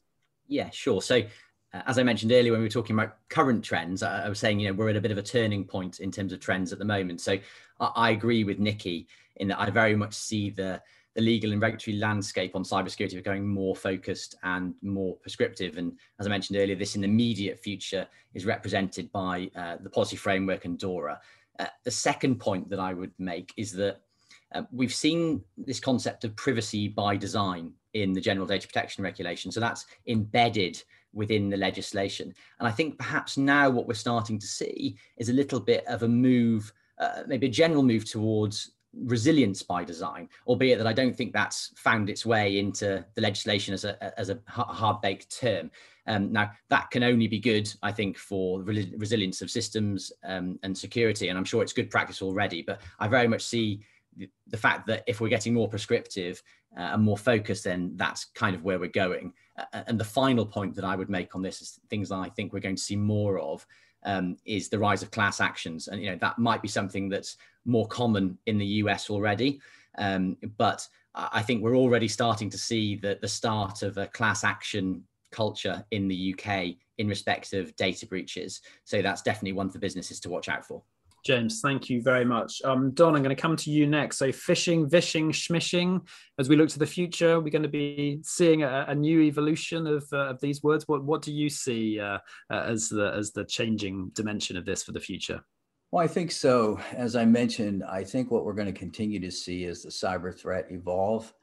Yeah, 0.46 0.70
sure. 0.70 1.02
So 1.02 1.22
as 1.72 1.98
I 1.98 2.02
mentioned 2.02 2.32
earlier 2.32 2.52
when 2.52 2.60
we 2.60 2.66
were 2.66 2.70
talking 2.70 2.96
about 2.96 3.16
current 3.28 3.64
trends, 3.64 4.02
I, 4.02 4.26
I, 4.26 4.28
was 4.28 4.38
saying, 4.38 4.58
you 4.58 4.68
know, 4.68 4.74
we're 4.74 4.88
at 4.88 4.96
a 4.96 5.00
bit 5.00 5.12
of 5.12 5.18
a 5.18 5.22
turning 5.22 5.64
point 5.64 6.00
in 6.00 6.10
terms 6.10 6.32
of 6.32 6.40
trends 6.40 6.72
at 6.72 6.78
the 6.78 6.84
moment. 6.84 7.20
So 7.20 7.38
I, 7.78 7.86
I 7.94 8.10
agree 8.10 8.44
with 8.44 8.58
Nicky 8.58 9.06
in 9.36 9.48
that 9.48 9.60
I 9.60 9.70
very 9.70 9.94
much 9.94 10.14
see 10.14 10.50
the, 10.50 10.82
the 11.14 11.20
legal 11.20 11.52
and 11.52 11.62
regulatory 11.62 11.96
landscape 11.96 12.56
on 12.56 12.64
cybersecurity 12.64 13.14
becoming 13.14 13.46
more 13.46 13.76
focused 13.76 14.36
and 14.42 14.74
more 14.82 15.16
prescriptive. 15.16 15.78
And 15.78 15.92
as 16.18 16.26
I 16.26 16.30
mentioned 16.30 16.58
earlier, 16.58 16.76
this 16.76 16.96
in 16.96 17.02
the 17.02 17.08
immediate 17.08 17.58
future 17.58 18.06
is 18.34 18.44
represented 18.44 19.10
by 19.12 19.50
uh, 19.54 19.76
the 19.80 19.90
policy 19.90 20.16
framework 20.16 20.64
and 20.64 20.78
DORA. 20.78 21.20
Uh, 21.58 21.66
the 21.84 21.90
second 21.90 22.40
point 22.40 22.68
that 22.70 22.80
I 22.80 22.94
would 22.94 23.12
make 23.18 23.52
is 23.56 23.72
that 23.72 24.00
uh, 24.54 24.62
we've 24.72 24.94
seen 24.94 25.42
this 25.56 25.78
concept 25.78 26.24
of 26.24 26.34
privacy 26.34 26.88
by 26.88 27.16
design 27.16 27.72
in 27.94 28.12
the 28.12 28.20
general 28.20 28.46
data 28.46 28.66
protection 28.66 29.04
regulation. 29.04 29.52
So 29.52 29.60
that's 29.60 29.86
embedded 30.06 30.82
within 31.12 31.50
the 31.50 31.56
legislation. 31.56 32.34
And 32.58 32.68
I 32.68 32.70
think 32.70 32.98
perhaps 32.98 33.36
now 33.36 33.70
what 33.70 33.86
we're 33.86 33.94
starting 33.94 34.38
to 34.38 34.46
see 34.46 34.96
is 35.16 35.28
a 35.28 35.32
little 35.32 35.60
bit 35.60 35.86
of 35.86 36.02
a 36.02 36.08
move, 36.08 36.72
uh, 36.98 37.22
maybe 37.26 37.46
a 37.46 37.50
general 37.50 37.82
move 37.82 38.04
towards 38.04 38.72
resilience 39.04 39.62
by 39.62 39.84
design, 39.84 40.28
albeit 40.46 40.78
that 40.78 40.86
I 40.86 40.92
don't 40.92 41.14
think 41.14 41.32
that's 41.32 41.72
found 41.76 42.10
its 42.10 42.26
way 42.26 42.58
into 42.58 43.04
the 43.14 43.20
legislation 43.20 43.74
as 43.74 43.84
a, 43.84 44.18
as 44.18 44.30
a 44.30 44.38
hard 44.46 45.00
baked 45.00 45.38
term. 45.38 45.70
Um, 46.06 46.32
now, 46.32 46.50
that 46.70 46.90
can 46.90 47.04
only 47.04 47.28
be 47.28 47.38
good, 47.38 47.72
I 47.82 47.92
think, 47.92 48.18
for 48.18 48.62
re 48.62 48.92
resilience 48.96 49.42
of 49.42 49.50
systems 49.50 50.12
um, 50.24 50.58
and 50.62 50.76
security. 50.76 51.28
And 51.28 51.38
I'm 51.38 51.44
sure 51.44 51.62
it's 51.62 51.72
good 51.72 51.90
practice 51.90 52.20
already, 52.20 52.62
but 52.62 52.80
I 52.98 53.06
very 53.06 53.28
much 53.28 53.42
see 53.42 53.80
the, 54.16 54.56
fact 54.56 54.86
that 54.86 55.04
if 55.06 55.20
we're 55.20 55.28
getting 55.28 55.54
more 55.54 55.68
prescriptive 55.68 56.42
uh, 56.76 56.90
and 56.92 57.02
more 57.02 57.16
focused, 57.18 57.64
then 57.64 57.92
that's 57.96 58.26
kind 58.26 58.54
of 58.54 58.64
where 58.64 58.78
we're 58.78 58.88
going 58.88 59.32
and 59.72 59.98
the 59.98 60.04
final 60.04 60.46
point 60.46 60.74
that 60.74 60.84
I 60.84 60.96
would 60.96 61.10
make 61.10 61.34
on 61.34 61.42
this 61.42 61.60
is 61.60 61.80
things 61.88 62.08
that 62.08 62.16
I 62.16 62.28
think 62.28 62.52
we're 62.52 62.60
going 62.60 62.76
to 62.76 62.82
see 62.82 62.96
more 62.96 63.38
of 63.38 63.66
um, 64.04 64.36
is 64.44 64.68
the 64.68 64.78
rise 64.78 65.02
of 65.02 65.10
class 65.10 65.40
actions, 65.40 65.88
and 65.88 66.00
you 66.00 66.10
know 66.10 66.18
that 66.20 66.38
might 66.38 66.62
be 66.62 66.68
something 66.68 67.08
that's 67.08 67.36
more 67.64 67.86
common 67.86 68.38
in 68.46 68.58
the 68.58 68.66
US 68.66 69.10
already, 69.10 69.60
um, 69.98 70.36
but 70.56 70.86
I 71.14 71.42
think 71.42 71.62
we're 71.62 71.76
already 71.76 72.08
starting 72.08 72.48
to 72.50 72.58
see 72.58 72.94
the, 72.94 73.18
the 73.20 73.28
start 73.28 73.82
of 73.82 73.98
a 73.98 74.06
class 74.06 74.44
action 74.44 75.04
culture 75.32 75.84
in 75.90 76.08
the 76.08 76.34
UK 76.34 76.76
in 76.98 77.08
respect 77.08 77.52
of 77.52 77.74
data 77.76 78.06
breaches. 78.06 78.62
So 78.84 79.02
that's 79.02 79.22
definitely 79.22 79.52
one 79.52 79.70
for 79.70 79.80
businesses 79.80 80.20
to 80.20 80.30
watch 80.30 80.48
out 80.48 80.64
for. 80.64 80.82
James, 81.24 81.60
thank 81.60 81.90
you 81.90 82.00
very 82.02 82.24
much. 82.24 82.62
Um, 82.64 82.92
Don, 82.92 83.14
I'm 83.14 83.22
going 83.22 83.34
to 83.34 83.40
come 83.40 83.56
to 83.56 83.70
you 83.70 83.86
next. 83.86 84.18
So, 84.18 84.28
phishing, 84.28 84.90
vishing, 84.90 85.32
schmishing. 85.32 86.00
As 86.38 86.48
we 86.48 86.56
look 86.56 86.70
to 86.70 86.78
the 86.78 86.86
future, 86.86 87.40
we're 87.40 87.50
going 87.50 87.62
to 87.62 87.68
be 87.68 88.20
seeing 88.22 88.62
a, 88.62 88.86
a 88.88 88.94
new 88.94 89.20
evolution 89.20 89.86
of, 89.86 90.06
uh, 90.12 90.28
of 90.28 90.40
these 90.40 90.62
words. 90.62 90.88
What 90.88 91.04
what 91.04 91.20
do 91.22 91.32
you 91.32 91.50
see 91.50 92.00
uh, 92.00 92.18
uh, 92.50 92.64
as 92.66 92.88
the 92.88 93.12
as 93.14 93.32
the 93.32 93.44
changing 93.44 94.10
dimension 94.14 94.56
of 94.56 94.64
this 94.64 94.82
for 94.82 94.92
the 94.92 95.00
future? 95.00 95.44
Well, 95.90 96.04
I 96.04 96.06
think 96.06 96.30
so. 96.30 96.80
As 96.92 97.16
I 97.16 97.24
mentioned, 97.24 97.82
I 97.84 98.04
think 98.04 98.30
what 98.30 98.44
we're 98.44 98.54
going 98.54 98.72
to 98.72 98.78
continue 98.78 99.18
to 99.20 99.30
see 99.30 99.64
is 99.64 99.82
the 99.82 99.90
cyber 99.90 100.34
threat 100.34 100.66
evolve, 100.70 101.34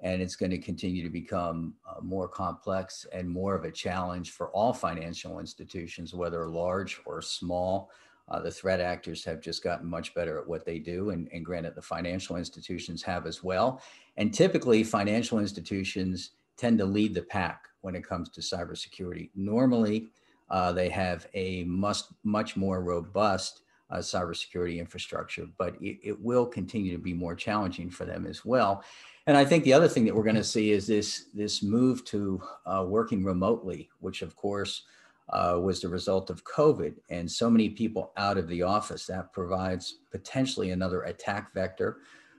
and 0.00 0.22
it's 0.22 0.36
going 0.36 0.50
to 0.50 0.58
continue 0.58 1.02
to 1.02 1.10
become 1.10 1.74
uh, 1.86 2.00
more 2.00 2.28
complex 2.28 3.04
and 3.12 3.28
more 3.28 3.54
of 3.54 3.64
a 3.64 3.70
challenge 3.70 4.30
for 4.30 4.50
all 4.50 4.72
financial 4.72 5.40
institutions, 5.40 6.14
whether 6.14 6.48
large 6.48 7.00
or 7.04 7.20
small. 7.20 7.90
Uh, 8.28 8.40
the 8.40 8.50
threat 8.50 8.80
actors 8.80 9.24
have 9.24 9.40
just 9.40 9.62
gotten 9.62 9.86
much 9.86 10.14
better 10.14 10.38
at 10.38 10.48
what 10.48 10.64
they 10.64 10.78
do, 10.78 11.10
and, 11.10 11.28
and 11.32 11.44
granted, 11.44 11.74
the 11.74 11.82
financial 11.82 12.36
institutions 12.36 13.02
have 13.02 13.26
as 13.26 13.44
well. 13.44 13.80
And 14.16 14.34
typically, 14.34 14.82
financial 14.82 15.38
institutions 15.38 16.30
tend 16.56 16.78
to 16.78 16.84
lead 16.84 17.14
the 17.14 17.22
pack 17.22 17.66
when 17.82 17.94
it 17.94 18.06
comes 18.06 18.28
to 18.30 18.40
cybersecurity. 18.40 19.30
Normally, 19.36 20.08
uh, 20.50 20.72
they 20.72 20.88
have 20.88 21.26
a 21.34 21.64
much, 21.64 22.02
much 22.24 22.56
more 22.56 22.82
robust 22.82 23.62
uh, 23.90 23.98
cybersecurity 23.98 24.78
infrastructure, 24.78 25.46
but 25.58 25.76
it, 25.80 25.98
it, 26.02 26.20
will 26.20 26.46
continue 26.46 26.90
to 26.92 27.02
be 27.02 27.14
more 27.14 27.36
challenging 27.36 27.88
for 27.88 28.04
them 28.04 28.26
as 28.26 28.44
well. 28.44 28.82
And 29.28 29.36
I 29.36 29.44
think 29.44 29.64
the 29.64 29.72
other 29.72 29.88
thing 29.88 30.04
that 30.04 30.14
we're 30.14 30.24
going 30.24 30.36
to 30.36 30.44
see 30.44 30.70
is 30.70 30.86
this 30.86 31.26
this 31.34 31.62
move 31.62 32.04
to 32.06 32.42
uh, 32.64 32.84
working 32.86 33.24
remotely, 33.24 33.88
which 34.00 34.22
of 34.22 34.34
course 34.34 34.82
uh, 35.30 35.58
was 35.60 35.80
the 35.80 35.88
result 35.88 36.30
of 36.30 36.44
COVID 36.44 36.94
and 37.10 37.30
so 37.30 37.50
many 37.50 37.68
people 37.68 38.12
out 38.16 38.38
of 38.38 38.48
the 38.48 38.62
office. 38.62 39.06
That 39.06 39.32
provides 39.32 39.98
potentially 40.10 40.70
another 40.70 41.02
attack 41.02 41.52
vector 41.52 41.98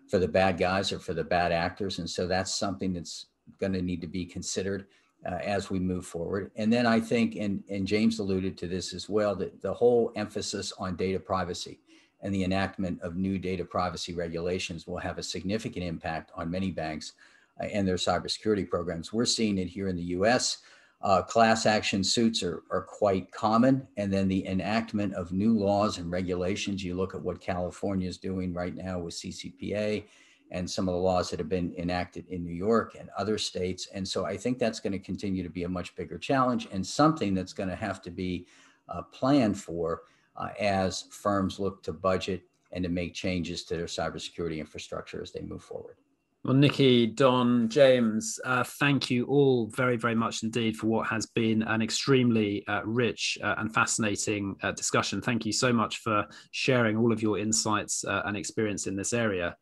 for 0.09 0.19
the 0.19 0.27
bad 0.27 0.57
guys 0.57 0.91
or 0.91 0.99
for 0.99 1.13
the 1.13 1.23
bad 1.23 1.51
actors. 1.51 1.99
And 1.99 2.09
so 2.09 2.27
that's 2.27 2.55
something 2.55 2.93
that's 2.93 3.27
going 3.59 3.73
to 3.73 3.81
need 3.81 4.01
to 4.01 4.07
be 4.07 4.25
considered 4.25 4.85
uh, 5.25 5.35
as 5.43 5.69
we 5.69 5.79
move 5.79 6.05
forward. 6.05 6.51
And 6.55 6.71
then 6.71 6.85
I 6.85 6.99
think, 6.99 7.35
and, 7.35 7.63
and 7.69 7.85
James 7.85 8.19
alluded 8.19 8.57
to 8.59 8.67
this 8.67 8.93
as 8.93 9.09
well, 9.09 9.35
that 9.35 9.61
the 9.61 9.73
whole 9.73 10.11
emphasis 10.15 10.71
on 10.79 10.95
data 10.95 11.19
privacy 11.19 11.79
and 12.21 12.33
the 12.33 12.43
enactment 12.43 13.01
of 13.01 13.15
new 13.15 13.37
data 13.37 13.65
privacy 13.65 14.13
regulations 14.13 14.87
will 14.87 14.97
have 14.97 15.17
a 15.17 15.23
significant 15.23 15.85
impact 15.85 16.31
on 16.35 16.49
many 16.49 16.71
banks 16.71 17.13
uh, 17.61 17.65
and 17.65 17.87
their 17.87 17.95
cybersecurity 17.95 18.69
programs. 18.69 19.11
We're 19.11 19.25
seeing 19.25 19.57
it 19.57 19.67
here 19.67 19.87
in 19.87 19.95
the 19.95 20.03
US. 20.03 20.59
Uh, 21.01 21.21
class 21.21 21.65
action 21.65 22.03
suits 22.03 22.41
are, 22.41 22.63
are 22.71 22.81
quite 22.81 23.31
common. 23.31 23.87
And 23.97 24.11
then 24.11 24.27
the 24.27 24.45
enactment 24.47 25.13
of 25.13 25.31
new 25.31 25.57
laws 25.57 25.99
and 25.99 26.11
regulations. 26.11 26.83
You 26.83 26.95
look 26.95 27.13
at 27.13 27.21
what 27.21 27.39
California 27.39 28.09
is 28.09 28.17
doing 28.17 28.53
right 28.53 28.75
now 28.75 28.99
with 28.99 29.13
CCPA 29.13 30.05
and 30.49 30.69
some 30.69 30.87
of 30.87 30.93
the 30.93 30.99
laws 30.99 31.29
that 31.29 31.39
have 31.39 31.49
been 31.49 31.73
enacted 31.77 32.25
in 32.29 32.43
New 32.43 32.53
York 32.53 32.95
and 32.99 33.09
other 33.17 33.37
states. 33.37 33.87
And 33.93 34.07
so 34.07 34.25
I 34.25 34.37
think 34.37 34.57
that's 34.57 34.79
going 34.79 34.93
to 34.93 34.99
continue 34.99 35.43
to 35.43 35.49
be 35.49 35.63
a 35.63 35.69
much 35.69 35.95
bigger 35.95 36.17
challenge 36.17 36.67
and 36.71 36.85
something 36.85 37.33
that's 37.33 37.53
going 37.53 37.69
to 37.69 37.75
have 37.75 38.01
to 38.03 38.11
be 38.11 38.47
uh, 38.89 39.01
planned 39.03 39.59
for 39.59 40.03
uh, 40.37 40.49
as 40.59 41.03
firms 41.11 41.59
look 41.59 41.83
to 41.83 41.93
budget 41.93 42.43
and 42.71 42.83
to 42.83 42.89
make 42.89 43.13
changes 43.13 43.63
to 43.63 43.75
their 43.75 43.85
cybersecurity 43.85 44.59
infrastructure 44.59 45.21
as 45.21 45.31
they 45.31 45.41
move 45.41 45.63
forward. 45.63 45.97
Well, 46.43 46.53
Nicky, 46.53 47.07
Don, 47.07 47.67
James, 47.67 48.39
uh, 48.45 48.63
thank 48.63 49.09
you 49.09 49.25
all 49.25 49.67
very, 49.67 49.97
very 49.97 50.15
much 50.15 50.43
indeed 50.43 50.77
for 50.77 50.87
what 50.87 51.07
has 51.07 51.25
been 51.25 51.63
an 51.63 51.81
extremely 51.81 52.65
uh, 52.67 52.83
rich 52.85 53.37
uh, 53.43 53.55
and 53.57 53.73
fascinating 53.73 54.55
uh, 54.61 54.71
discussion. 54.71 55.19
Thank 55.19 55.45
you 55.45 55.51
so 55.51 55.73
much 55.73 55.97
for 55.97 56.25
sharing 56.51 56.95
all 56.95 57.11
of 57.11 57.21
your 57.21 57.37
insights 57.37 58.05
uh, 58.05 58.21
and 58.25 58.37
experience 58.37 58.87
in 58.87 58.95
this 58.95 59.13
area. 59.13 59.57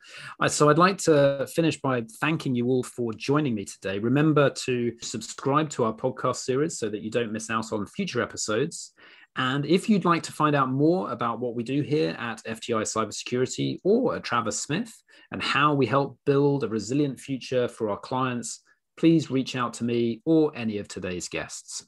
so, 0.47 0.69
I'd 0.69 0.77
like 0.77 0.97
to 0.99 1.47
finish 1.51 1.79
by 1.79 2.03
thanking 2.19 2.53
you 2.53 2.67
all 2.67 2.83
for 2.83 3.13
joining 3.13 3.55
me 3.55 3.65
today. 3.65 3.97
Remember 3.97 4.49
to 4.49 4.91
subscribe 5.01 5.69
to 5.71 5.85
our 5.85 5.93
podcast 5.93 6.37
series 6.37 6.77
so 6.77 6.89
that 6.89 7.01
you 7.01 7.09
don't 7.09 7.31
miss 7.31 7.49
out 7.49 7.71
on 7.71 7.87
future 7.87 8.21
episodes. 8.21 8.93
And 9.37 9.65
if 9.65 9.89
you'd 9.89 10.05
like 10.05 10.23
to 10.23 10.31
find 10.31 10.55
out 10.55 10.69
more 10.69 11.11
about 11.11 11.39
what 11.39 11.55
we 11.55 11.63
do 11.63 11.81
here 11.81 12.15
at 12.19 12.43
FTI 12.45 12.83
Cybersecurity 12.83 13.79
or 13.83 14.15
at 14.15 14.23
Travers 14.23 14.59
Smith 14.59 14.93
and 15.31 15.41
how 15.41 15.73
we 15.73 15.85
help 15.85 16.17
build 16.25 16.63
a 16.63 16.69
resilient 16.69 17.19
future 17.19 17.67
for 17.67 17.89
our 17.89 17.99
clients, 17.99 18.61
please 18.97 19.29
reach 19.29 19.55
out 19.55 19.73
to 19.73 19.83
me 19.83 20.21
or 20.25 20.51
any 20.55 20.77
of 20.77 20.87
today's 20.87 21.27
guests. 21.27 21.85